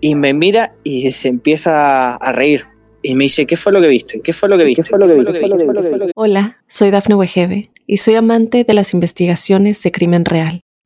Y 0.00 0.14
me 0.14 0.32
mira 0.34 0.74
y 0.84 1.10
se 1.12 1.28
empieza 1.28 2.14
a 2.16 2.32
reír. 2.32 2.64
Y 3.02 3.14
me 3.14 3.24
dice, 3.24 3.46
¿qué 3.46 3.56
fue 3.56 3.72
lo 3.72 3.80
que 3.80 3.88
viste? 3.88 4.20
¿Qué 4.20 4.32
fue 4.32 4.48
lo 4.48 4.58
que 4.58 4.64
viste? 4.64 4.82
¿Qué 4.82 4.90
fue 4.90 4.98
lo 4.98 5.06
que 5.06 5.14
viste? 5.14 5.32
¿Qué 5.32 5.64
fue 5.64 5.74
lo 5.74 5.82
que 5.82 5.88
viste? 5.88 6.12
Hola, 6.14 6.58
soy 6.66 6.90
Dafne 6.90 7.14
Wegebe 7.14 7.70
y 7.86 7.96
soy 7.98 8.14
amante 8.16 8.64
de 8.64 8.74
las 8.74 8.92
investigaciones 8.92 9.82
de 9.82 9.92
crimen 9.92 10.24
real. 10.26 10.60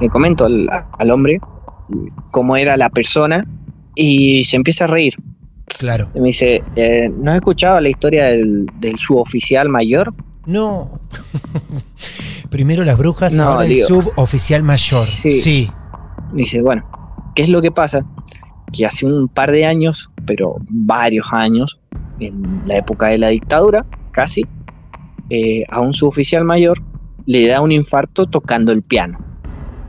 Le 0.00 0.08
comento 0.08 0.46
al, 0.46 0.68
al 0.70 1.10
hombre 1.10 1.40
cómo 2.30 2.56
era 2.56 2.76
la 2.76 2.90
persona 2.90 3.46
y 3.94 4.44
se 4.44 4.56
empieza 4.56 4.84
a 4.84 4.86
reír. 4.88 5.14
Claro. 5.78 6.10
Y 6.14 6.20
me 6.20 6.28
dice, 6.28 6.62
eh, 6.76 7.08
¿no 7.08 7.30
has 7.30 7.36
escuchado 7.36 7.80
la 7.80 7.88
historia 7.88 8.26
del, 8.26 8.66
del 8.80 8.98
suboficial 8.98 9.68
mayor? 9.68 10.12
No. 10.46 11.00
Primero 12.50 12.84
las 12.84 12.98
brujas, 12.98 13.34
No, 13.34 13.44
ahora 13.44 13.66
el 13.66 13.76
suboficial 13.76 14.62
mayor. 14.62 15.04
Sí. 15.04 15.30
sí. 15.30 15.70
Me 16.32 16.42
dice, 16.42 16.60
bueno, 16.60 16.84
¿qué 17.34 17.42
es 17.42 17.48
lo 17.48 17.62
que 17.62 17.70
pasa? 17.70 18.04
Que 18.72 18.86
hace 18.86 19.06
un 19.06 19.28
par 19.28 19.52
de 19.52 19.64
años, 19.64 20.10
pero 20.26 20.56
varios 20.68 21.26
años, 21.32 21.80
en 22.18 22.62
la 22.66 22.76
época 22.76 23.08
de 23.08 23.18
la 23.18 23.28
dictadura, 23.28 23.86
casi, 24.12 24.46
eh, 25.28 25.64
a 25.68 25.80
un 25.80 25.94
suboficial 25.94 26.44
mayor 26.44 26.82
le 27.26 27.46
da 27.46 27.60
un 27.60 27.70
infarto 27.70 28.26
tocando 28.26 28.72
el 28.72 28.82
piano. 28.82 29.29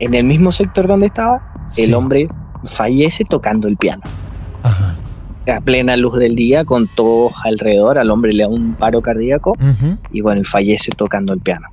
En 0.02 0.14
el 0.14 0.24
mismo 0.24 0.50
sector 0.50 0.86
donde 0.88 1.06
estaba, 1.06 1.40
Sí. 1.68 1.82
el 1.84 1.94
hombre 1.94 2.28
fallece 2.64 3.24
tocando 3.24 3.68
el 3.68 3.76
piano. 3.76 4.02
Ajá. 4.62 4.96
A 5.48 5.60
plena 5.60 5.96
luz 5.96 6.18
del 6.18 6.34
día, 6.34 6.64
con 6.64 6.86
todos 6.88 7.32
alrededor, 7.44 7.98
al 7.98 8.10
hombre 8.10 8.32
le 8.32 8.42
da 8.42 8.48
un 8.48 8.74
paro 8.74 9.00
cardíaco 9.00 9.52
Ujú. 9.52 9.98
y 10.12 10.20
bueno, 10.20 10.40
y 10.40 10.44
fallece 10.44 10.90
tocando 10.96 11.32
el 11.32 11.40
piano. 11.40 11.68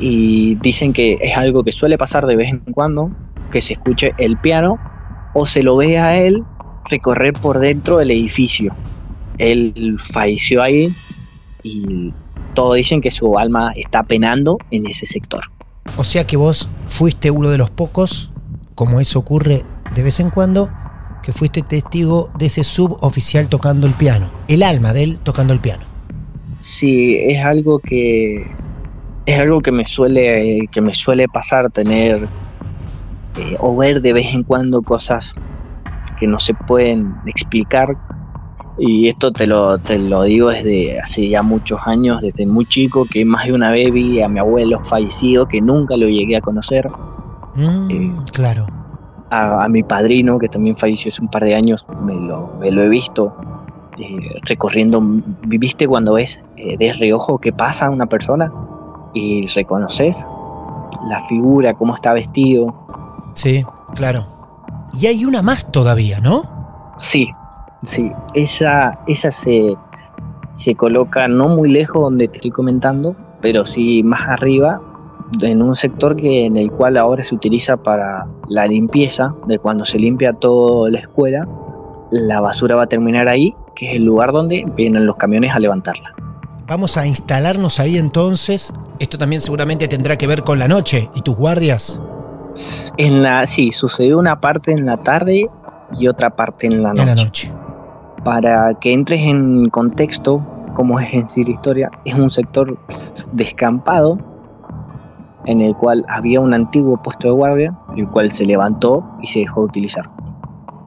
Y 0.00 0.56
dicen 0.56 0.92
que 0.92 1.18
es 1.20 1.36
algo 1.36 1.62
que 1.64 1.72
suele 1.72 1.98
pasar 1.98 2.26
de 2.26 2.36
vez 2.36 2.50
en 2.50 2.60
cuando, 2.60 3.10
que 3.50 3.60
se 3.60 3.74
escuche 3.74 4.12
el 4.18 4.36
piano 4.38 4.78
o 5.34 5.44
se 5.46 5.62
lo 5.62 5.76
ve 5.76 5.98
a 5.98 6.16
él 6.16 6.44
recorrer 6.88 7.32
por 7.32 7.58
dentro 7.58 7.98
del 7.98 8.10
edificio. 8.10 8.74
Él 9.38 9.96
falleció 9.98 10.62
ahí 10.62 10.92
y 11.62 12.12
todos 12.54 12.76
dicen 12.76 13.00
que 13.00 13.10
su 13.10 13.38
alma 13.38 13.72
está 13.76 14.02
penando 14.04 14.58
en 14.70 14.86
ese 14.86 15.06
sector. 15.06 15.44
O 15.96 16.04
sea 16.04 16.26
que 16.26 16.36
vos 16.36 16.68
fuiste 16.86 17.30
uno 17.30 17.50
de 17.50 17.58
los 17.58 17.70
pocos, 17.70 18.30
como 18.74 19.00
eso 19.00 19.18
ocurre 19.18 19.62
de 19.94 20.02
vez 20.02 20.20
en 20.20 20.30
cuando, 20.30 20.70
que 21.22 21.32
fuiste 21.32 21.62
testigo 21.62 22.30
de 22.38 22.46
ese 22.46 22.64
suboficial 22.64 23.48
tocando 23.48 23.86
el 23.86 23.92
piano. 23.94 24.30
El 24.48 24.62
alma 24.62 24.92
de 24.92 25.04
él 25.04 25.20
tocando 25.20 25.52
el 25.52 25.60
piano. 25.60 25.84
Sí, 26.60 27.16
es 27.16 27.44
algo 27.44 27.78
que 27.78 28.46
es 29.26 29.38
algo 29.38 29.60
que 29.60 29.72
me 29.72 29.86
suele 29.86 30.68
que 30.70 30.80
me 30.80 30.94
suele 30.94 31.28
pasar 31.28 31.70
tener 31.70 32.28
eh, 33.38 33.56
o 33.60 33.76
ver 33.76 34.00
de 34.00 34.12
vez 34.12 34.34
en 34.34 34.42
cuando 34.42 34.82
cosas 34.82 35.34
que 36.18 36.26
no 36.26 36.38
se 36.38 36.54
pueden 36.54 37.14
explicar 37.26 37.96
y 38.84 39.08
esto 39.08 39.30
te 39.30 39.46
lo 39.46 39.78
te 39.78 39.96
lo 39.98 40.22
digo 40.24 40.48
desde 40.50 41.00
hace 41.00 41.28
ya 41.28 41.42
muchos 41.42 41.80
años, 41.86 42.20
desde 42.20 42.46
muy 42.46 42.66
chico 42.66 43.06
que 43.08 43.24
más 43.24 43.46
de 43.46 43.52
una 43.52 43.70
vez 43.70 43.92
vi 43.92 44.20
a 44.22 44.28
mi 44.28 44.40
abuelo 44.40 44.82
fallecido 44.82 45.46
que 45.46 45.60
nunca 45.60 45.96
lo 45.96 46.08
llegué 46.08 46.36
a 46.36 46.40
conocer, 46.40 46.90
Mm, 47.54 47.90
Eh. 47.90 48.12
claro. 48.32 48.66
a, 49.30 49.64
a 49.64 49.68
mi 49.68 49.82
padrino 49.82 50.38
que 50.38 50.48
también 50.48 50.74
falleció 50.76 51.10
hace 51.10 51.22
un 51.22 51.28
par 51.28 51.44
de 51.44 51.54
años, 51.54 51.84
me 52.02 52.14
lo, 52.14 52.54
me 52.60 52.70
lo 52.70 52.82
he 52.82 52.88
visto 52.88 53.34
eh, 53.98 54.40
recorriendo, 54.42 55.00
viviste 55.46 55.86
cuando 55.86 56.14
ves 56.14 56.40
eh, 56.56 56.76
de 56.78 56.92
reojo 56.94 57.38
que 57.38 57.52
pasa 57.52 57.88
una 57.90 58.06
persona 58.06 58.50
y 59.14 59.46
reconoces 59.48 60.26
la 61.08 61.20
figura, 61.28 61.74
cómo 61.74 61.94
está 61.94 62.14
vestido. 62.14 62.74
Sí, 63.34 63.64
claro. 63.94 64.26
Y 64.98 65.06
hay 65.06 65.24
una 65.26 65.42
más 65.42 65.70
todavía, 65.70 66.20
¿no? 66.20 66.42
Sí, 66.96 67.30
sí, 67.84 68.10
esa, 68.34 69.00
esa 69.06 69.32
se, 69.32 69.76
se 70.54 70.74
coloca 70.74 71.28
no 71.28 71.48
muy 71.48 71.70
lejos 71.70 72.02
donde 72.02 72.28
te 72.28 72.38
estoy 72.38 72.50
comentando, 72.50 73.16
pero 73.40 73.66
sí 73.66 74.02
más 74.02 74.28
arriba, 74.28 74.80
en 75.40 75.62
un 75.62 75.74
sector 75.74 76.16
que 76.16 76.44
en 76.44 76.56
el 76.56 76.70
cual 76.70 76.96
ahora 76.96 77.24
se 77.24 77.34
utiliza 77.34 77.76
para 77.76 78.26
la 78.48 78.66
limpieza, 78.66 79.34
de 79.46 79.58
cuando 79.58 79.84
se 79.84 79.98
limpia 79.98 80.32
toda 80.32 80.90
la 80.90 80.98
escuela, 80.98 81.48
la 82.10 82.40
basura 82.40 82.76
va 82.76 82.84
a 82.84 82.86
terminar 82.86 83.28
ahí, 83.28 83.54
que 83.74 83.88
es 83.90 83.96
el 83.96 84.04
lugar 84.04 84.32
donde 84.32 84.64
vienen 84.76 85.06
los 85.06 85.16
camiones 85.16 85.54
a 85.54 85.58
levantarla. 85.58 86.14
Vamos 86.66 86.96
a 86.96 87.06
instalarnos 87.06 87.80
ahí 87.80 87.98
entonces. 87.98 88.72
Esto 88.98 89.18
también 89.18 89.40
seguramente 89.40 89.88
tendrá 89.88 90.16
que 90.16 90.26
ver 90.26 90.42
con 90.42 90.58
la 90.58 90.68
noche 90.68 91.08
y 91.14 91.22
tus 91.22 91.34
guardias 91.36 92.00
En 92.98 93.22
la, 93.22 93.46
sí, 93.46 93.72
sucedió 93.72 94.18
una 94.18 94.40
parte 94.40 94.72
en 94.72 94.86
la 94.86 94.98
tarde 94.98 95.48
y 95.98 96.08
otra 96.08 96.30
parte 96.30 96.66
en 96.66 96.82
la 96.82 96.90
noche. 96.90 97.02
en 97.02 97.08
la 97.08 97.14
noche. 97.14 97.52
Para 98.24 98.74
que 98.74 98.92
entres 98.92 99.22
en 99.22 99.68
contexto, 99.68 100.40
como 100.74 101.00
es 101.00 101.12
en 101.12 101.28
sí 101.28 101.42
la 101.42 101.50
historia, 101.50 101.90
es 102.04 102.14
un 102.14 102.30
sector 102.30 102.78
descampado 103.32 104.18
en 105.44 105.60
el 105.60 105.74
cual 105.74 106.04
había 106.08 106.40
un 106.40 106.54
antiguo 106.54 107.02
puesto 107.02 107.26
de 107.26 107.34
guardia, 107.34 107.76
el 107.96 108.08
cual 108.08 108.30
se 108.30 108.44
levantó 108.44 109.04
y 109.20 109.26
se 109.26 109.40
dejó 109.40 109.62
de 109.62 109.66
utilizar. 109.66 110.08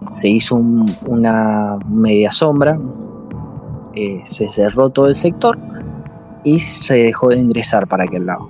Se 0.04 0.30
hizo 0.30 0.56
un- 0.56 0.96
una 1.08 1.78
media 1.90 2.32
sombra, 2.32 2.80
eh, 3.96 4.22
se 4.24 4.48
cerró 4.48 4.90
todo 4.90 5.08
el 5.08 5.16
sector 5.16 5.58
y 6.46 6.60
se 6.60 6.96
dejó 6.96 7.30
de 7.30 7.40
ingresar 7.40 7.88
para 7.88 8.06
aquel 8.06 8.28
lado. 8.28 8.50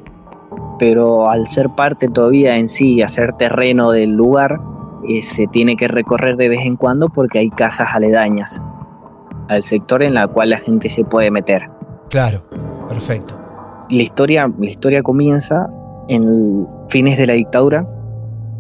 Pero 0.78 1.28
al 1.28 1.48
ser 1.48 1.70
parte 1.72 2.08
todavía 2.08 2.58
en 2.58 2.68
sí, 2.68 3.02
hacer 3.02 3.34
terreno 3.34 3.90
del 3.90 4.14
lugar, 4.14 4.62
eh, 5.08 5.24
se 5.24 5.48
tiene 5.48 5.76
que 5.76 5.88
recorrer 5.88 6.36
de 6.38 6.50
vez 6.50 6.62
en 6.66 6.76
cuando 6.76 7.10
porque 7.10 7.40
hay 7.40 7.50
casas 7.50 7.96
aledañas 7.96 8.62
al 9.48 9.64
sector 9.64 10.04
en 10.04 10.14
la 10.14 10.28
cual 10.28 10.50
la 10.50 10.58
gente 10.58 10.90
se 10.90 11.04
puede 11.04 11.32
meter. 11.32 11.70
Claro, 12.10 12.46
perfecto. 12.90 13.40
La 13.90 14.02
historia, 14.02 14.52
la 14.58 14.70
historia 14.70 15.04
comienza 15.04 15.70
en 16.08 16.68
fines 16.90 17.18
de 17.18 17.28
la 17.28 17.34
dictadura. 17.34 17.88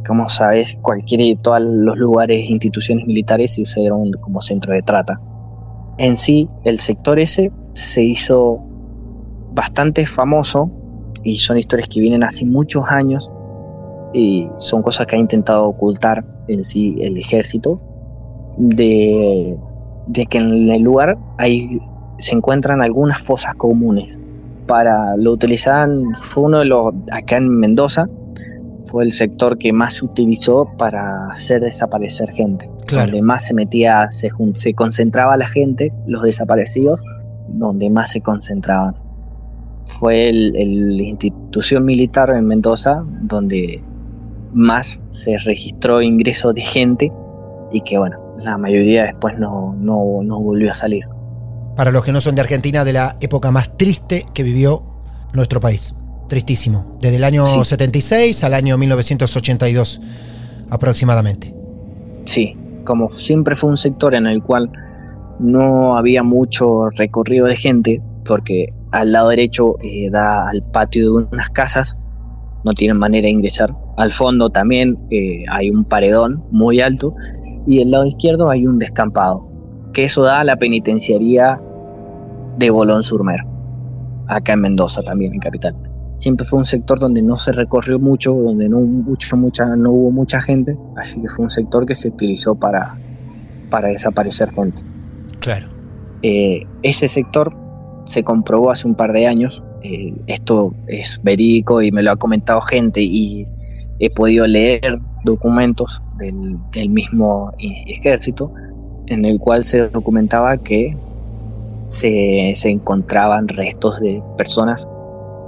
Como 0.07 0.29
sabes, 0.29 0.77
cualquier 0.81 1.37
todos 1.39 1.61
los 1.61 1.97
lugares 1.97 2.41
e 2.41 2.51
instituciones 2.51 3.05
militares 3.07 3.55
se 3.55 3.63
usaron 3.63 4.11
como 4.21 4.41
centro 4.41 4.73
de 4.73 4.81
trata. 4.83 5.19
En 5.97 6.17
sí, 6.17 6.49
el 6.63 6.79
sector 6.79 7.19
ese 7.19 7.51
se 7.73 8.03
hizo 8.03 8.59
bastante 9.53 10.05
famoso 10.05 10.69
y 11.23 11.39
son 11.39 11.57
historias 11.57 11.89
que 11.89 12.01
vienen 12.01 12.23
hace 12.23 12.45
muchos 12.45 12.85
años 12.87 13.31
y 14.13 14.47
son 14.55 14.81
cosas 14.81 15.07
que 15.07 15.15
ha 15.15 15.19
intentado 15.19 15.65
ocultar 15.65 16.23
en 16.47 16.63
sí 16.63 16.95
el 16.99 17.17
ejército 17.17 17.81
de, 18.57 19.57
de 20.07 20.25
que 20.25 20.37
en 20.37 20.69
el 20.69 20.81
lugar 20.81 21.17
hay, 21.37 21.79
se 22.19 22.35
encuentran 22.35 22.81
algunas 22.81 23.21
fosas 23.21 23.55
comunes. 23.55 24.21
Para 24.67 25.15
lo 25.17 25.31
utilizaban 25.31 26.15
fue 26.19 26.43
uno 26.43 26.59
de 26.59 26.65
los 26.65 26.93
acá 27.11 27.37
en 27.37 27.49
Mendoza 27.49 28.07
fue 28.89 29.03
el 29.03 29.13
sector 29.13 29.57
que 29.57 29.73
más 29.73 29.95
se 29.95 30.05
utilizó 30.05 30.69
para 30.77 31.27
hacer 31.31 31.61
desaparecer 31.61 32.29
gente. 32.31 32.69
Claro. 32.87 33.07
donde 33.11 33.21
más 33.23 33.45
se 33.47 33.53
metía 33.55 34.11
se, 34.11 34.29
se 34.53 34.73
concentraba 34.75 35.35
la 35.37 35.47
gente 35.47 35.91
los 36.05 36.21
desaparecidos 36.21 37.01
donde 37.47 37.89
más 37.89 38.11
se 38.11 38.21
concentraban. 38.21 38.95
Fue 39.99 40.29
el, 40.29 40.55
el- 40.55 40.97
la 40.97 41.03
institución 41.03 41.83
militar 41.85 42.29
en 42.31 42.45
Mendoza 42.45 43.03
donde 43.21 43.83
más 44.53 45.01
se 45.11 45.37
registró 45.39 46.01
ingreso 46.01 46.53
de 46.53 46.61
gente 46.61 47.11
y 47.71 47.81
que 47.81 47.97
bueno 47.97 48.17
la 48.43 48.57
mayoría 48.57 49.03
después 49.03 49.37
no, 49.37 49.75
no, 49.79 50.21
no 50.23 50.39
volvió 50.41 50.71
a 50.71 50.73
salir 50.73 51.05
Para 51.75 51.91
los 51.91 52.03
que 52.03 52.11
no 52.11 52.21
son 52.21 52.35
de 52.35 52.41
Argentina, 52.41 52.83
de 52.83 52.93
la 52.93 53.17
época 53.21 53.51
más 53.51 53.77
triste 53.77 54.25
que 54.33 54.43
vivió 54.43 54.83
nuestro 55.33 55.59
país. 55.59 55.95
Tristísimo. 56.27 56.97
Desde 57.01 57.17
el 57.17 57.23
año 57.23 57.45
Sí. 57.45 57.63
76 57.63 58.43
al 58.43 58.53
año 58.53 58.77
1982 58.77 60.01
aproximadamente. 60.69 61.53
Sí, 62.25 62.55
como 62.85 63.09
siempre 63.09 63.55
fue 63.55 63.69
un 63.69 63.77
sector 63.77 64.15
en 64.15 64.25
el 64.25 64.41
cual 64.41 64.71
no 65.39 65.97
había 65.97 66.23
mucho 66.23 66.89
recorrido 66.91 67.45
de 67.45 67.55
gente, 67.55 68.01
porque 68.25 68.73
al 68.91 69.11
lado 69.11 69.29
derecho 69.29 69.75
eh, 69.83 70.09
da 70.09 70.47
al 70.49 70.63
patio 70.63 71.03
de 71.03 71.25
unas 71.25 71.49
casas, 71.49 71.97
no 72.63 72.73
tienen 72.73 72.97
manera 72.97 73.25
de 73.25 73.31
ingresar. 73.31 73.75
Al 73.97 74.11
fondo 74.11 74.49
también 74.49 74.97
eh, 75.11 75.43
hay 75.49 75.69
un 75.69 75.85
paredón 75.85 76.43
muy 76.49 76.81
alto 76.81 77.13
y 77.65 77.79
del 77.79 77.91
lado 77.91 78.05
izquierdo 78.05 78.49
hay 78.49 78.67
un 78.67 78.79
descampado, 78.79 79.47
que 79.93 80.05
eso 80.05 80.23
da 80.23 80.39
a 80.39 80.43
la 80.43 80.57
penitenciaría 80.57 81.61
de 82.57 82.69
Bolón 82.69 83.03
Surmer, 83.03 83.41
acá 84.27 84.53
en 84.53 84.61
Mendoza 84.61 85.01
también, 85.03 85.33
en 85.33 85.39
Capital. 85.39 85.75
siempre 86.17 86.45
fue 86.45 86.59
un 86.59 86.65
sector 86.65 86.99
donde 86.99 87.21
no 87.21 87.37
se 87.37 87.51
recorrió 87.51 87.99
mucho, 87.99 88.33
donde 88.33 88.69
no, 88.69 88.79
mucho, 88.79 89.35
mucha, 89.37 89.75
no 89.75 89.91
hubo 89.91 90.11
mucha 90.11 90.41
gente, 90.41 90.77
así 90.95 91.21
que 91.21 91.29
fue 91.29 91.43
un 91.43 91.49
sector 91.49 91.85
que 91.85 91.95
se 91.95 92.09
utilizó 92.09 92.55
para, 92.55 92.97
para 93.69 93.89
desaparecer 93.89 94.51
gente. 94.51 94.81
Claro. 95.39 95.67
Eh, 96.21 96.65
ese 96.81 97.07
sector 97.07 97.55
se 98.05 98.23
comprobó 98.23 98.71
hace 98.71 98.87
un 98.87 98.95
par 98.95 99.11
de 99.11 99.27
años, 99.27 99.63
eh, 99.83 100.15
esto 100.27 100.73
es 100.87 101.19
verídico 101.23 101.81
y 101.81 101.91
me 101.91 102.01
lo 102.01 102.11
ha 102.11 102.15
comentado 102.15 102.61
gente 102.61 103.01
y 103.01 103.47
he 103.99 104.09
podido 104.09 104.45
leer 104.47 104.99
documentos 105.23 106.01
del, 106.17 106.89
mismo 106.89 107.51
ejército 107.59 108.51
en 109.07 109.25
el 109.25 109.39
cual 109.39 109.63
se 109.63 109.89
documentaba 109.89 110.57
que 110.57 110.97
se, 111.87 112.53
se 112.55 112.69
encontraban 112.69 113.47
restos 113.47 113.99
de 113.99 114.21
personas 114.37 114.87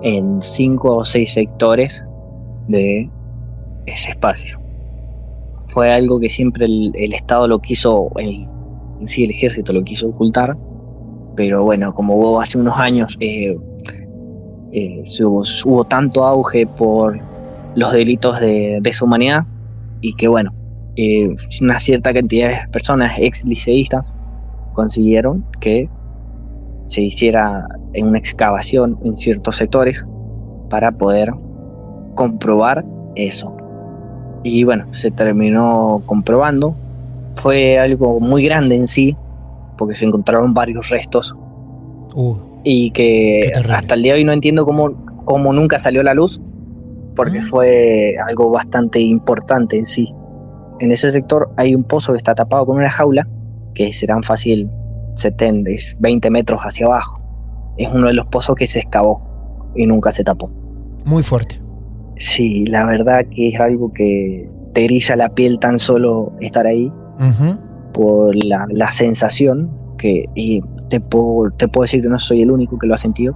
en 0.03 0.41
cinco 0.41 0.97
o 0.97 1.03
seis 1.03 1.33
sectores 1.33 2.03
de 2.67 3.09
ese 3.85 4.11
espacio. 4.11 4.59
Fue 5.67 5.91
algo 5.91 6.19
que 6.19 6.29
siempre 6.29 6.65
el, 6.65 6.91
el 6.95 7.13
Estado 7.13 7.47
lo 7.47 7.59
quiso, 7.59 8.09
el, 8.17 8.35
sí 9.05 9.23
el 9.23 9.31
ejército 9.31 9.73
lo 9.73 9.83
quiso 9.83 10.07
ocultar, 10.09 10.55
pero 11.35 11.63
bueno, 11.63 11.93
como 11.93 12.15
hubo 12.15 12.41
hace 12.41 12.57
unos 12.57 12.77
años, 12.77 13.15
eh, 13.19 13.55
eh, 14.71 15.03
hubo, 15.21 15.43
hubo, 15.65 15.83
tanto 15.83 16.23
auge 16.23 16.65
por 16.65 17.19
los 17.77 17.91
delitos 17.91 18.39
de 18.39 18.79
deshumanidad 18.81 19.45
y 20.01 20.15
que 20.15 20.27
bueno, 20.27 20.51
eh, 20.95 21.29
una 21.61 21.79
cierta 21.79 22.11
cantidad 22.11 22.49
de 22.49 22.67
personas 22.69 23.19
ex 23.19 23.45
liceístas 23.45 24.15
consiguieron 24.73 25.45
que 25.59 25.87
se 26.85 27.03
hiciera 27.03 27.67
en 27.93 28.07
una 28.07 28.17
excavación 28.17 28.97
en 29.03 29.15
ciertos 29.15 29.57
sectores 29.57 30.07
para 30.71 30.91
poder 30.91 31.31
comprobar 32.15 32.83
eso. 33.15 33.55
Y 34.43 34.63
bueno, 34.63 34.87
se 34.91 35.11
terminó 35.11 36.01
comprobando. 36.07 36.75
Fue 37.35 37.77
algo 37.77 38.19
muy 38.19 38.43
grande 38.43 38.73
en 38.73 38.87
sí, 38.87 39.15
porque 39.77 39.95
se 39.95 40.05
encontraron 40.05 40.55
varios 40.55 40.89
restos. 40.89 41.35
Uh, 42.15 42.37
y 42.63 42.89
que 42.89 43.51
hasta 43.69 43.93
el 43.93 44.01
día 44.01 44.13
de 44.13 44.19
hoy 44.19 44.23
no 44.23 44.31
entiendo 44.31 44.65
cómo, 44.65 44.95
cómo 45.25 45.53
nunca 45.53 45.77
salió 45.77 46.01
a 46.01 46.05
la 46.05 46.15
luz, 46.15 46.41
porque 47.17 47.39
Mm. 47.39 47.43
fue 47.43 48.13
algo 48.25 48.49
bastante 48.51 49.01
importante 49.01 49.77
en 49.77 49.83
sí. 49.85 50.13
En 50.79 50.91
ese 50.93 51.11
sector 51.11 51.49
hay 51.57 51.75
un 51.75 51.83
pozo 51.83 52.13
que 52.13 52.17
está 52.17 52.33
tapado 52.35 52.65
con 52.67 52.77
una 52.77 52.89
jaula, 52.89 53.27
que 53.73 53.91
serán 53.91 54.23
fácil 54.23 54.69
70, 55.15 55.69
es 55.71 55.97
20 55.99 56.29
metros 56.29 56.61
hacia 56.61 56.85
abajo. 56.85 57.19
Es 57.77 57.89
uno 57.91 58.07
de 58.07 58.13
los 58.13 58.27
pozos 58.27 58.55
que 58.55 58.67
se 58.67 58.79
excavó 58.79 59.71
y 59.75 59.85
nunca 59.85 60.11
se 60.13 60.23
tapó. 60.23 60.49
muy 61.03 61.23
fuerte. 61.23 61.59
Sí, 62.15 62.65
la 62.65 62.85
verdad 62.85 63.25
que 63.29 63.49
es 63.49 63.59
algo 63.59 63.91
que 63.93 64.49
te 64.73 64.85
eriza 64.85 65.15
la 65.15 65.29
piel 65.29 65.59
tan 65.59 65.79
solo 65.79 66.33
estar 66.41 66.65
ahí 66.65 66.91
por 67.93 68.35
la, 68.43 68.65
la 68.69 68.91
sensación 68.91 69.71
que, 69.97 70.25
y 70.35 70.61
te 70.89 70.99
puedo, 70.99 71.49
te 71.51 71.67
puedo 71.67 71.83
decir 71.83 72.01
que 72.01 72.09
no 72.09 72.19
soy 72.19 72.41
el 72.41 72.51
único 72.51 72.77
que 72.77 72.87
lo 72.87 72.93
ha 72.93 72.97
sentido, 72.97 73.35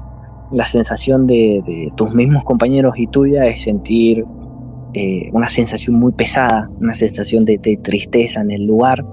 la 0.52 0.66
sensación 0.66 1.28
de, 1.28 1.62
de 1.66 1.90
tus 1.96 2.14
mismos 2.14 2.44
compañeros 2.44 2.96
y 2.98 3.08
tuya 3.08 3.46
es 3.46 3.64
sentir 3.64 4.26
eh, 4.94 5.30
una 5.32 5.50
sensación 5.50 5.96
muy 5.98 6.12
pesada, 6.12 6.70
una 6.80 6.94
sensación 6.96 7.46
de, 7.46 7.58
de 7.58 7.78
tristeza 7.78 8.42
en 8.42 8.52
el 8.52 8.66
lugar, 8.66 9.06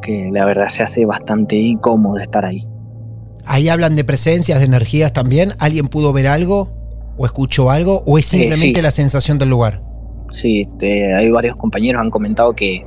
que 0.00 0.30
la 0.32 0.44
verdad 0.46 0.68
se 0.68 0.82
hace 0.82 1.04
bastante 1.04 1.56
incómodo 1.56 2.18
estar 2.18 2.44
ahí. 2.44 2.66
Ahí 3.44 3.68
hablan 3.68 3.96
de 3.96 4.04
presencias, 4.04 4.60
de 4.60 4.66
energías 4.66 5.12
también. 5.12 5.52
¿Alguien 5.58 5.88
pudo 5.88 6.12
ver 6.12 6.28
algo? 6.28 6.70
¿O 7.18 7.26
escuchó 7.26 7.70
algo? 7.70 8.02
¿O 8.06 8.18
es 8.18 8.26
simplemente 8.26 8.68
Eh, 8.68 8.74
sí. 8.76 8.82
la 8.82 8.90
sensación 8.90 9.38
del 9.38 9.50
lugar? 9.50 9.82
Sí, 10.30 10.62
este, 10.62 11.14
hay 11.14 11.30
varios 11.30 11.56
compañeros 11.56 12.00
han 12.00 12.10
comentado 12.10 12.54
que 12.54 12.86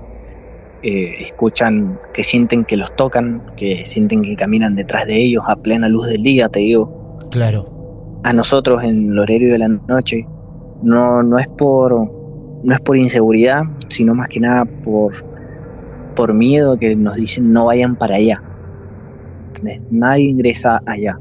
eh, 0.82 1.16
escuchan, 1.22 2.00
que 2.14 2.24
sienten 2.24 2.64
que 2.66 2.78
los 2.78 2.96
tocan, 2.96 3.44
que 3.56 3.86
sienten 3.86 4.24
que 4.24 4.36
caminan 4.36 4.76
detrás 4.76 5.06
de 5.06 5.22
ellos 5.22 5.44
a 5.48 5.56
plena 5.58 5.88
luz 5.90 6.08
del 6.08 6.24
día, 6.24 6.50
te 6.50 6.60
digo. 6.60 7.20
Claro. 7.32 7.75
A 8.26 8.34
nosotros 8.34 8.84
en 8.84 9.12
el 9.12 9.20
horario 9.20 9.52
de 9.52 9.60
la 9.60 9.68
noche 9.68 10.28
no, 10.82 11.22
no 11.22 11.38
es 11.38 11.48
por 11.48 11.94
no 12.64 12.74
es 12.74 12.82
por 12.82 12.98
inseguridad, 12.98 13.66
sino 13.88 14.16
más 14.16 14.30
que 14.30 14.40
nada 14.40 14.66
por 14.66 15.14
por 16.16 16.34
miedo 16.34 16.76
que 16.80 16.96
nos 16.96 17.18
dicen 17.18 17.54
no 17.54 17.66
vayan 17.66 17.96
para 17.96 18.16
allá. 18.16 18.42
Nadie 19.92 20.24
ingresa 20.24 20.82
allá. 20.88 21.20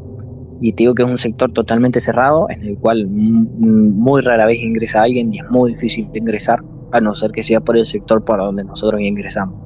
Y 0.62 0.72
te 0.72 0.84
digo 0.84 0.94
que 0.94 1.02
es 1.02 1.10
un 1.10 1.18
sector 1.18 1.52
totalmente 1.52 2.00
cerrado 2.00 2.46
en 2.48 2.64
el 2.64 2.78
cual 2.78 3.06
muy 3.06 4.22
rara 4.22 4.46
vez 4.46 4.60
ingresa 4.60 5.02
alguien 5.02 5.34
y 5.34 5.40
es 5.40 5.50
muy 5.50 5.72
difícil 5.72 6.10
de 6.10 6.20
ingresar, 6.20 6.64
a 6.90 7.02
no 7.02 7.14
ser 7.14 7.32
que 7.32 7.42
sea 7.42 7.60
por 7.60 7.76
el 7.76 7.84
sector 7.84 8.24
por 8.24 8.38
donde 8.38 8.64
nosotros 8.64 9.02
ingresamos. 9.02 9.56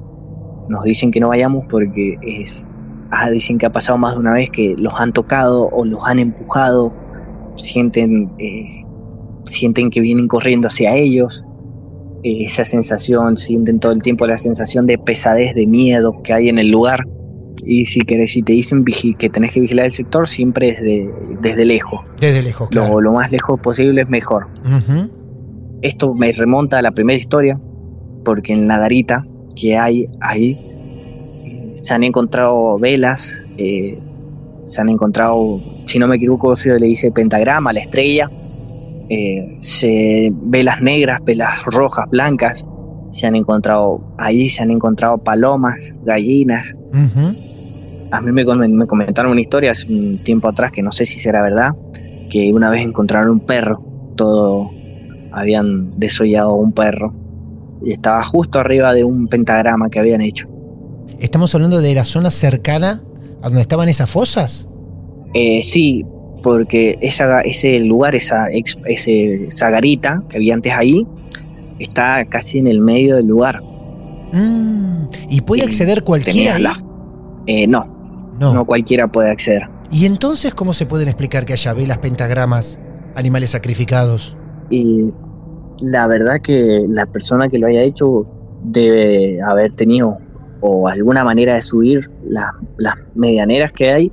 Nos 0.67 0.83
dicen 0.83 1.09
que 1.09 1.21
no 1.21 1.29
vayamos 1.29 1.63
porque 1.69 2.17
es, 2.21 2.67
ah, 3.11 3.29
dicen 3.29 3.57
que 3.57 3.65
ha 3.65 3.71
pasado 3.71 3.97
más 3.97 4.15
de 4.15 4.19
una 4.19 4.33
vez 4.33 4.49
que 4.49 4.75
los 4.77 4.99
han 4.99 5.13
tocado 5.13 5.69
o 5.69 5.85
los 5.85 6.01
han 6.03 6.19
empujado, 6.19 6.91
sienten, 7.61 8.31
eh, 8.39 8.85
sienten 9.45 9.89
que 9.89 10.01
vienen 10.01 10.27
corriendo 10.27 10.67
hacia 10.67 10.95
ellos. 10.95 11.43
Eh, 12.23 12.43
esa 12.43 12.65
sensación, 12.65 13.37
sienten 13.37 13.79
todo 13.79 13.91
el 13.91 14.01
tiempo 14.01 14.27
la 14.27 14.37
sensación 14.37 14.87
de 14.87 14.97
pesadez, 14.97 15.55
de 15.55 15.67
miedo 15.67 16.21
que 16.23 16.33
hay 16.33 16.49
en 16.49 16.59
el 16.59 16.69
lugar. 16.69 17.05
Y 17.65 17.85
si 17.85 18.01
querés, 18.01 18.31
si 18.31 18.41
te 18.41 18.53
dicen 18.53 18.85
que 18.85 19.29
tenés 19.29 19.51
que 19.51 19.59
vigilar 19.59 19.85
el 19.85 19.91
sector, 19.91 20.27
siempre 20.27 20.71
desde, 20.73 21.13
desde 21.41 21.65
lejos. 21.65 22.01
Desde 22.19 22.41
lejos, 22.41 22.69
Lo, 22.71 22.81
claro. 22.81 23.01
lo 23.01 23.13
más 23.13 23.31
lejos 23.31 23.59
posible 23.59 24.01
es 24.01 24.09
mejor. 24.09 24.47
Esto 25.81 26.13
me 26.13 26.31
remonta 26.31 26.79
a 26.79 26.81
la 26.81 26.91
primera 26.91 27.17
historia, 27.17 27.59
porque 28.23 28.53
en 28.53 28.67
la 28.67 28.77
garita 28.77 29.25
que 29.55 29.77
hay 29.77 30.07
ahí 30.21 30.57
eh, 31.43 31.73
se 31.75 31.93
han 31.93 32.03
encontrado 32.03 32.77
velas, 32.77 33.41
eh, 33.57 33.97
se 34.65 34.81
han 34.81 34.89
encontrado, 34.89 35.59
si 35.89 35.97
no 35.97 36.07
me 36.07 36.17
equivoco, 36.17 36.55
se 36.55 36.77
le 36.77 36.85
dice 36.85 37.11
pentagrama, 37.11 37.73
la 37.73 37.79
estrella, 37.79 38.29
eh, 39.09 39.57
se, 39.59 40.31
velas 40.31 40.81
negras, 40.81 41.19
velas 41.25 41.65
rojas, 41.65 42.07
blancas, 42.11 42.63
se 43.11 43.25
han 43.25 43.35
encontrado 43.35 44.13
ahí, 44.19 44.49
se 44.49 44.61
han 44.61 44.69
encontrado 44.69 45.17
palomas, 45.17 45.95
gallinas. 46.03 46.75
A 48.11 48.21
mí 48.21 48.31
me, 48.31 48.45
me 48.45 48.85
comentaron 48.85 49.31
una 49.31 49.41
historia 49.41 49.71
hace 49.71 49.91
un 49.91 50.19
tiempo 50.19 50.47
atrás 50.47 50.71
que 50.71 50.83
no 50.83 50.91
sé 50.91 51.07
si 51.07 51.17
será 51.17 51.41
verdad, 51.41 51.71
que 52.29 52.53
una 52.53 52.69
vez 52.69 52.81
encontraron 52.81 53.31
un 53.31 53.39
perro, 53.39 53.83
todo 54.15 54.69
habían 55.31 55.99
desollado 55.99 56.53
un 56.53 56.71
perro 56.71 57.13
y 57.83 57.93
estaba 57.93 58.23
justo 58.23 58.59
arriba 58.59 58.93
de 58.93 59.03
un 59.03 59.27
pentagrama 59.27 59.89
que 59.89 59.99
habían 59.99 60.21
hecho. 60.21 60.47
Estamos 61.19 61.55
hablando 61.55 61.81
de 61.81 61.95
la 61.95 62.05
zona 62.05 62.29
cercana 62.29 63.01
a 63.41 63.47
donde 63.47 63.61
estaban 63.61 63.89
esas 63.89 64.09
fosas. 64.09 64.69
Eh, 65.33 65.61
sí, 65.63 66.05
porque 66.43 66.97
esa, 67.01 67.41
ese 67.41 67.79
lugar, 67.79 68.15
esa, 68.15 68.47
ex- 68.51 68.77
ese- 68.85 69.45
esa 69.45 69.69
garita 69.69 70.23
que 70.29 70.37
había 70.37 70.53
antes 70.53 70.73
ahí, 70.73 71.05
está 71.79 72.25
casi 72.25 72.57
en 72.59 72.67
el 72.67 72.79
medio 72.81 73.15
del 73.17 73.27
lugar. 73.27 73.59
Mm, 74.31 75.07
¿Y 75.29 75.41
puede 75.41 75.63
acceder 75.63 76.03
cualquiera 76.03 76.55
ahí? 76.55 76.65
Eh, 77.47 77.67
no, 77.67 77.85
No. 78.39 78.53
no 78.53 78.65
cualquiera 78.65 79.07
puede 79.07 79.31
acceder. 79.31 79.63
¿Y 79.91 80.05
entonces 80.05 80.53
cómo 80.53 80.73
se 80.73 80.85
pueden 80.85 81.07
explicar 81.07 81.45
que 81.45 81.53
haya 81.53 81.73
velas, 81.73 81.97
pentagramas, 81.97 82.79
animales 83.15 83.49
sacrificados? 83.51 84.37
Y 84.69 85.05
la 85.81 86.05
verdad 86.07 86.39
que 86.43 86.83
la 86.87 87.05
persona 87.07 87.49
que 87.49 87.57
lo 87.57 87.67
haya 87.67 87.81
hecho 87.81 88.25
debe 88.63 89.41
haber 89.41 89.71
tenido 89.73 90.17
o 90.61 90.87
alguna 90.87 91.23
manera 91.23 91.55
de 91.55 91.61
subir 91.61 92.01
la- 92.23 92.51
las 92.77 92.95
medianeras 93.15 93.71
que 93.71 93.91
hay, 93.91 94.11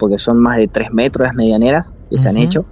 porque 0.00 0.18
son 0.18 0.38
más 0.38 0.56
de 0.56 0.66
3 0.66 0.92
metros 0.92 1.28
las 1.28 1.34
medianeras 1.36 1.94
que 2.10 2.18
se 2.18 2.28
han 2.28 2.36
hecho. 2.38 2.64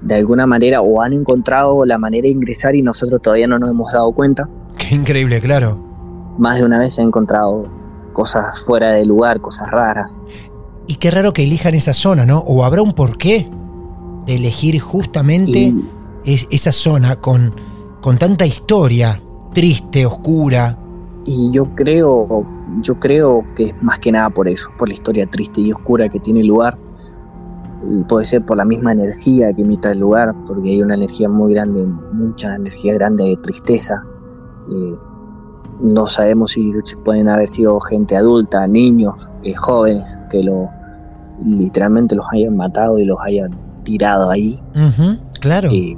De 0.00 0.14
alguna 0.16 0.46
manera 0.46 0.80
o 0.80 1.00
han 1.02 1.12
encontrado 1.12 1.84
la 1.84 1.98
manera 1.98 2.22
de 2.26 2.32
ingresar 2.32 2.74
y 2.74 2.82
nosotros 2.82 3.20
todavía 3.22 3.46
no 3.46 3.58
nos 3.58 3.70
hemos 3.70 3.92
dado 3.92 4.10
cuenta. 4.12 4.48
Qué 4.78 4.94
increíble, 4.94 5.40
claro. 5.40 5.78
Más 6.38 6.58
de 6.58 6.64
una 6.64 6.78
vez 6.78 6.94
se 6.94 7.02
han 7.02 7.08
encontrado 7.08 7.64
cosas 8.12 8.62
fuera 8.64 8.90
de 8.92 9.04
lugar, 9.06 9.40
cosas 9.40 9.70
raras. 9.70 10.16
Y 10.86 10.94
qué 10.96 11.10
raro 11.10 11.32
que 11.32 11.44
elijan 11.44 11.74
esa 11.74 11.92
zona, 11.94 12.24
¿no? 12.26 12.38
¿O 12.40 12.64
habrá 12.64 12.82
un 12.82 12.92
porqué 12.92 13.48
de 14.26 14.34
elegir 14.36 14.78
justamente 14.80 15.58
Y 15.58 15.84
es- 16.24 16.46
esa 16.50 16.72
zona 16.72 17.16
con, 17.16 17.52
con 18.00 18.18
tanta 18.18 18.46
historia 18.46 19.20
triste, 19.54 20.04
oscura? 20.06 20.78
Y 21.24 21.50
yo 21.52 21.64
creo, 21.74 22.46
yo 22.82 22.98
creo 23.00 23.44
que 23.56 23.64
es 23.68 23.82
más 23.82 23.98
que 23.98 24.12
nada 24.12 24.30
por 24.30 24.48
eso, 24.48 24.68
por 24.78 24.88
la 24.88 24.94
historia 24.94 25.26
triste 25.26 25.60
y 25.60 25.72
oscura 25.72 26.08
que 26.08 26.20
tiene 26.20 26.40
el 26.40 26.46
lugar. 26.48 26.78
Y 27.90 28.02
puede 28.04 28.24
ser 28.24 28.44
por 28.44 28.56
la 28.56 28.64
misma 28.64 28.92
energía 28.92 29.52
que 29.52 29.62
emite 29.62 29.90
el 29.90 30.00
lugar, 30.00 30.34
porque 30.46 30.70
hay 30.70 30.82
una 30.82 30.94
energía 30.94 31.28
muy 31.28 31.54
grande, 31.54 31.84
mucha 32.12 32.54
energía 32.56 32.94
grande 32.94 33.24
de 33.24 33.36
tristeza. 33.36 34.02
Eh, 34.70 34.94
no 35.82 36.06
sabemos 36.06 36.52
si 36.52 36.72
pueden 37.04 37.28
haber 37.28 37.48
sido 37.48 37.78
gente 37.80 38.16
adulta, 38.16 38.66
niños, 38.66 39.30
eh, 39.42 39.54
jóvenes, 39.54 40.18
que 40.30 40.42
lo 40.42 40.68
literalmente 41.44 42.16
los 42.16 42.26
hayan 42.32 42.56
matado 42.56 42.98
y 42.98 43.04
los 43.04 43.18
hayan 43.20 43.50
tirado 43.84 44.30
ahí. 44.30 44.60
Claro. 45.40 45.70
Y 45.70 45.96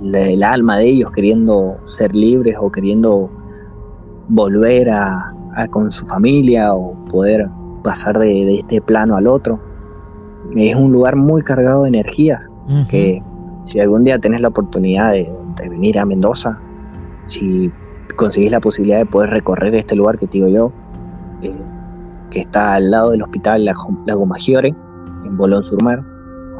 la- 0.00 0.28
el 0.28 0.42
alma 0.44 0.76
de 0.78 0.86
ellos 0.86 1.10
queriendo 1.10 1.78
ser 1.84 2.14
libres 2.14 2.56
o 2.60 2.70
queriendo 2.70 3.28
volver 4.28 4.88
a, 4.90 5.34
a 5.58 5.66
con 5.68 5.90
su 5.90 6.06
familia 6.06 6.72
o 6.74 6.94
poder 7.06 7.48
pasar 7.82 8.18
de, 8.18 8.26
de 8.26 8.54
este 8.54 8.80
plano 8.80 9.16
al 9.16 9.26
otro. 9.26 9.60
Es 10.54 10.76
un 10.76 10.92
lugar 10.92 11.16
muy 11.16 11.42
cargado 11.42 11.82
de 11.82 11.88
energías 11.88 12.48
que 12.88 13.22
si 13.64 13.80
algún 13.80 14.04
día 14.04 14.18
tenés 14.18 14.40
la 14.40 14.48
oportunidad 14.48 15.12
de, 15.12 15.30
de 15.56 15.68
venir 15.68 15.98
a 15.98 16.04
Mendoza, 16.04 16.58
si 17.20 17.72
conseguís 18.16 18.52
la 18.52 18.60
posibilidad 18.60 18.98
de 18.98 19.06
poder 19.06 19.30
recorrer 19.30 19.74
este 19.74 19.96
lugar 19.96 20.18
que 20.18 20.26
te 20.26 20.38
digo 20.38 20.48
yo, 20.48 20.72
eh, 21.42 21.52
que 22.30 22.40
está 22.40 22.74
al 22.74 22.90
lado 22.90 23.10
del 23.10 23.22
hospital 23.22 23.64
Lago, 23.64 24.26
Maggiore, 24.26 24.74
en 25.24 25.36
Bolón 25.36 25.64
sur 25.64 25.82
Mer, 25.82 26.02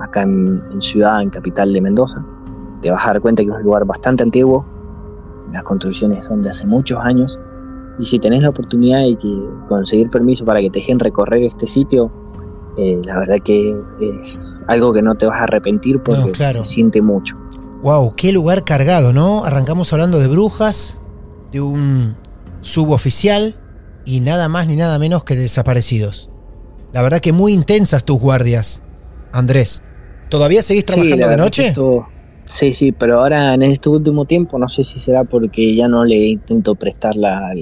acá 0.01 0.22
en, 0.22 0.61
en 0.72 0.80
ciudad, 0.80 1.22
en 1.22 1.30
capital 1.30 1.72
de 1.72 1.80
Mendoza, 1.80 2.24
te 2.80 2.90
vas 2.90 3.05
a 3.05 3.09
dar 3.09 3.20
cuenta 3.20 3.42
que 3.42 3.51
es 3.51 3.57
un 3.57 3.62
lugar 3.62 3.84
bastante 3.84 4.22
antiguo, 4.22 4.64
las 5.53 5.62
construcciones 5.62 6.24
son 6.24 6.42
de 6.42 6.51
hace 6.51 6.66
muchos 6.66 7.01
años, 7.05 7.38
y 7.99 8.05
si 8.05 8.18
tenés 8.18 8.42
la 8.42 8.51
oportunidad 8.51 9.01
de 9.01 9.16
que 9.16 9.28
conseguir 9.68 10.09
permiso 10.11 10.44
para 10.44 10.61
que 10.61 10.70
te 10.70 10.78
dejen 10.80 10.99
recorrer 10.99 11.42
este 11.42 11.66
sitio, 11.66 12.11
eh, 12.76 13.01
la 13.05 13.18
verdad 13.18 13.36
que 13.44 13.74
es 14.01 14.57
algo 14.68 14.92
que 14.92 15.03
no 15.03 15.16
te 15.16 15.26
vas 15.26 15.40
a 15.40 15.44
arrepentir 15.44 16.01
porque 16.03 16.20
No, 16.20 16.32
claro. 16.32 16.64
se 16.64 16.74
siente 16.74 17.03
mucho. 17.03 17.36
Wow, 17.82 18.12
qué 18.16 18.32
lugar 18.32 18.64
cargado, 18.64 19.12
¿no? 19.12 19.44
Arrancamos 19.44 19.92
hablando 19.92 20.18
de 20.18 20.28
brujas, 20.28 20.99
de 21.53 21.61
un 21.61 22.16
suboficial 22.61 23.55
y 24.05 24.20
nada 24.20 24.49
más 24.49 24.66
ni 24.66 24.76
nada 24.76 24.99
menos 24.99 25.24
que 25.24 25.34
de 25.34 25.42
desaparecidos. 25.42 26.30
La 26.92 27.03
verdad 27.03 27.20
que 27.20 27.32
muy 27.32 27.53
intensas 27.53 28.05
tus 28.05 28.18
guardias, 28.18 28.82
Andrés. 29.32 29.82
¿Todavía 30.28 30.62
seguís 30.62 30.84
trabajando 30.84 31.28
de 31.28 31.36
noche? 31.36 31.66
esto- 31.68 32.07
sí, 32.49 32.72
sí, 32.72 32.92
pero 32.92 33.20
ahora 33.20 33.55
en 33.55 33.62
este 33.62 33.88
último 33.88 34.24
tiempo 34.24 34.59
no 34.59 34.68
sé 34.68 34.84
si 34.84 34.99
será 35.01 35.24
porque 35.24 35.74
ya 35.76 35.88
no 35.88 36.05
le 36.05 36.16
intento 36.28 36.74
prestar 36.74 37.16
la... 37.16 37.53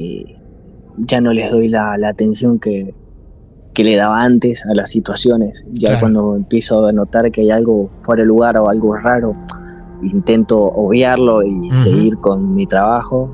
ya 0.98 1.20
no 1.20 1.32
les 1.32 1.50
doy 1.50 1.68
la, 1.68 1.96
la 1.98 2.08
atención 2.08 2.58
que, 2.58 2.94
que 3.74 3.84
le 3.84 3.96
daba 3.96 4.22
antes 4.22 4.64
a 4.64 4.74
las 4.74 4.90
situaciones. 4.90 5.64
Ya 5.72 5.88
Claro. 5.88 6.00
cuando 6.00 6.36
empiezo 6.36 6.86
a 6.86 6.92
notar 6.92 7.30
que 7.30 7.42
hay 7.42 7.50
algo 7.50 7.90
fuera 8.00 8.22
de 8.22 8.26
lugar 8.28 8.56
o 8.58 8.68
algo 8.68 8.96
raro, 8.96 9.36
intento 10.02 10.58
obviarlo 10.62 11.42
y 11.42 11.70
seguir 11.72 12.16
con 12.18 12.54
mi 12.54 12.66
trabajo. 12.66 13.30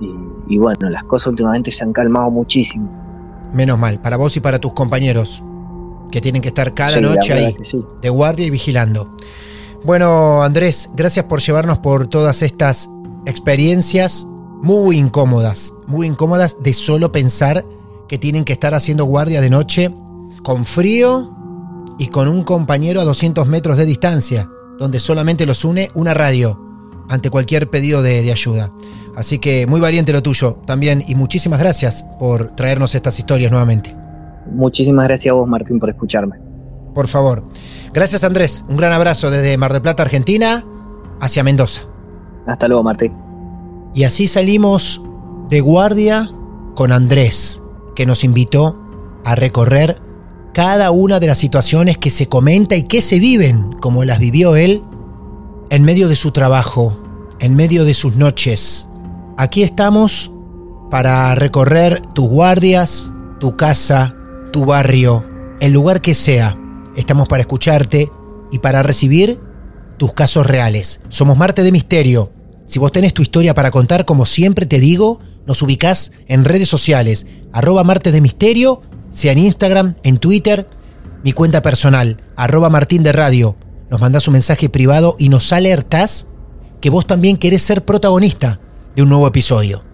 Y, 0.00 0.54
y 0.54 0.58
bueno, 0.58 0.90
las 0.90 1.04
cosas 1.04 1.28
últimamente 1.28 1.70
se 1.70 1.84
han 1.84 1.92
calmado 1.92 2.30
muchísimo. 2.30 2.90
Menos 3.54 3.78
mal, 3.78 3.98
para 4.00 4.16
vos 4.16 4.36
y 4.36 4.40
para 4.40 4.58
tus 4.58 4.72
compañeros, 4.74 5.42
que 6.10 6.20
tienen 6.20 6.42
que 6.42 6.48
estar 6.48 6.74
cada 6.74 6.96
Sí, 6.96 7.00
noche 7.00 7.32
ahí, 7.32 7.56
sí. 7.62 7.82
de 8.02 8.08
guardia 8.10 8.46
y 8.46 8.50
vigilando. 8.50 9.16
Bueno, 9.86 10.42
Andrés, 10.42 10.90
gracias 10.96 11.26
por 11.26 11.40
llevarnos 11.40 11.78
por 11.78 12.08
todas 12.08 12.42
estas 12.42 12.90
experiencias 13.24 14.26
muy 14.60 14.96
incómodas, 14.96 15.74
muy 15.86 16.08
incómodas 16.08 16.60
de 16.60 16.72
solo 16.72 17.12
pensar 17.12 17.64
que 18.08 18.18
tienen 18.18 18.44
que 18.44 18.52
estar 18.52 18.74
haciendo 18.74 19.04
guardia 19.04 19.40
de 19.40 19.48
noche 19.48 19.94
con 20.42 20.66
frío 20.66 21.32
y 22.00 22.08
con 22.08 22.26
un 22.26 22.42
compañero 22.42 23.00
a 23.00 23.04
200 23.04 23.46
metros 23.46 23.76
de 23.76 23.86
distancia, 23.86 24.50
donde 24.76 24.98
solamente 24.98 25.46
los 25.46 25.64
une 25.64 25.88
una 25.94 26.14
radio 26.14 26.60
ante 27.08 27.30
cualquier 27.30 27.70
pedido 27.70 28.02
de, 28.02 28.28
ayuda. 28.32 28.72
Así 29.14 29.38
que 29.38 29.68
muy 29.68 29.80
valiente 29.80 30.12
lo 30.12 30.20
tuyo 30.20 30.58
también 30.66 31.04
y 31.06 31.14
muchísimas 31.14 31.60
gracias 31.60 32.04
por 32.18 32.56
traernos 32.56 32.96
estas 32.96 33.20
historias 33.20 33.52
nuevamente. 33.52 33.94
Muchísimas 34.50 35.06
gracias 35.06 35.30
a 35.30 35.36
vos, 35.36 35.48
Martín, 35.48 35.78
por 35.78 35.90
escucharme. 35.90 36.45
Por 36.96 37.08
favor. 37.08 37.44
Gracias 37.92 38.24
Andrés. 38.24 38.64
Un 38.70 38.78
gran 38.78 38.90
abrazo 38.90 39.30
desde 39.30 39.58
Mar 39.58 39.74
del 39.74 39.82
Plata, 39.82 40.02
Argentina, 40.02 40.64
hacia 41.20 41.44
Mendoza. 41.44 41.82
Hasta 42.46 42.68
luego, 42.68 42.82
Martín. 42.82 43.12
Y 43.94 44.04
así 44.04 44.26
salimos 44.28 45.02
de 45.50 45.60
guardia 45.60 46.30
con 46.74 46.92
Andrés, 46.92 47.62
que 47.94 48.06
nos 48.06 48.24
invitó 48.24 48.80
a 49.26 49.34
recorrer 49.34 50.00
cada 50.54 50.90
una 50.90 51.20
de 51.20 51.26
las 51.26 51.36
situaciones 51.36 51.98
que 51.98 52.08
se 52.08 52.30
comenta 52.30 52.76
y 52.76 52.84
que 52.84 53.02
se 53.02 53.18
viven, 53.18 53.74
como 53.74 54.02
las 54.04 54.18
vivió 54.18 54.56
él, 54.56 54.82
en 55.68 55.82
medio 55.82 56.08
de 56.08 56.16
su 56.16 56.30
trabajo, 56.30 56.98
en 57.40 57.56
medio 57.56 57.84
de 57.84 57.92
sus 57.92 58.16
noches. 58.16 58.88
Aquí 59.36 59.62
estamos 59.62 60.32
para 60.90 61.34
recorrer 61.34 62.00
tus 62.14 62.26
guardias, 62.26 63.12
tu 63.38 63.54
casa, 63.54 64.16
tu 64.50 64.64
barrio, 64.64 65.26
el 65.60 65.74
lugar 65.74 66.00
que 66.00 66.14
sea. 66.14 66.56
Estamos 66.96 67.28
para 67.28 67.42
escucharte 67.42 68.10
y 68.50 68.58
para 68.58 68.82
recibir 68.82 69.38
tus 69.98 70.14
casos 70.14 70.46
reales. 70.46 71.02
Somos 71.08 71.36
Marte 71.36 71.62
de 71.62 71.72
Misterio. 71.72 72.32
Si 72.66 72.78
vos 72.78 72.90
tenés 72.90 73.14
tu 73.14 73.22
historia 73.22 73.54
para 73.54 73.70
contar, 73.70 74.04
como 74.04 74.26
siempre 74.26 74.66
te 74.66 74.80
digo, 74.80 75.20
nos 75.46 75.62
ubicás 75.62 76.12
en 76.26 76.44
redes 76.44 76.68
sociales, 76.68 77.26
arroba 77.52 77.84
Martes 77.84 78.12
de 78.12 78.20
Misterio, 78.20 78.82
sea 79.10 79.32
en 79.32 79.38
Instagram, 79.38 79.94
en 80.02 80.18
Twitter, 80.18 80.68
mi 81.22 81.32
cuenta 81.32 81.62
personal, 81.62 82.22
arroba 82.34 82.70
Martín 82.70 83.02
de 83.02 83.12
Radio. 83.12 83.56
Nos 83.90 84.00
mandás 84.00 84.26
un 84.26 84.32
mensaje 84.32 84.68
privado 84.68 85.16
y 85.18 85.28
nos 85.28 85.52
alertás 85.52 86.28
que 86.80 86.90
vos 86.90 87.06
también 87.06 87.36
querés 87.36 87.62
ser 87.62 87.84
protagonista 87.84 88.60
de 88.94 89.02
un 89.02 89.08
nuevo 89.08 89.26
episodio. 89.26 89.84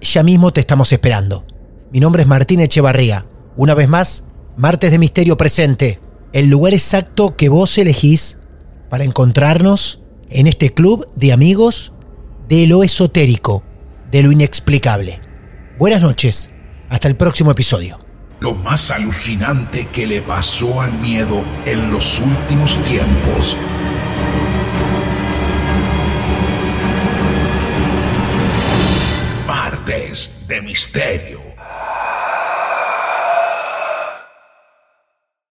Ya 0.00 0.22
mismo 0.22 0.52
te 0.52 0.60
estamos 0.60 0.92
esperando. 0.92 1.44
Mi 1.92 2.00
nombre 2.00 2.22
es 2.22 2.28
Martín 2.28 2.60
Echevarría. 2.60 3.26
Una 3.56 3.74
vez 3.74 3.88
más, 3.88 4.24
Martes 4.56 4.90
de 4.90 4.98
Misterio 4.98 5.36
presente, 5.36 6.00
el 6.32 6.48
lugar 6.48 6.74
exacto 6.74 7.36
que 7.36 7.48
vos 7.48 7.76
elegís 7.78 8.38
para 8.88 9.04
encontrarnos 9.04 10.02
en 10.28 10.46
este 10.46 10.72
club 10.72 11.08
de 11.16 11.32
amigos 11.32 11.92
de 12.48 12.66
lo 12.66 12.82
esotérico, 12.82 13.62
de 14.10 14.22
lo 14.22 14.32
inexplicable. 14.32 15.20
Buenas 15.78 16.02
noches, 16.02 16.50
hasta 16.88 17.08
el 17.08 17.16
próximo 17.16 17.50
episodio. 17.50 17.98
Lo 18.40 18.54
más 18.54 18.90
alucinante 18.90 19.86
que 19.86 20.06
le 20.06 20.22
pasó 20.22 20.80
al 20.80 20.98
miedo 20.98 21.44
en 21.66 21.92
los 21.92 22.20
últimos 22.20 22.82
tiempos. 22.84 23.56
De 30.46 30.62
Misterio. 30.62 31.39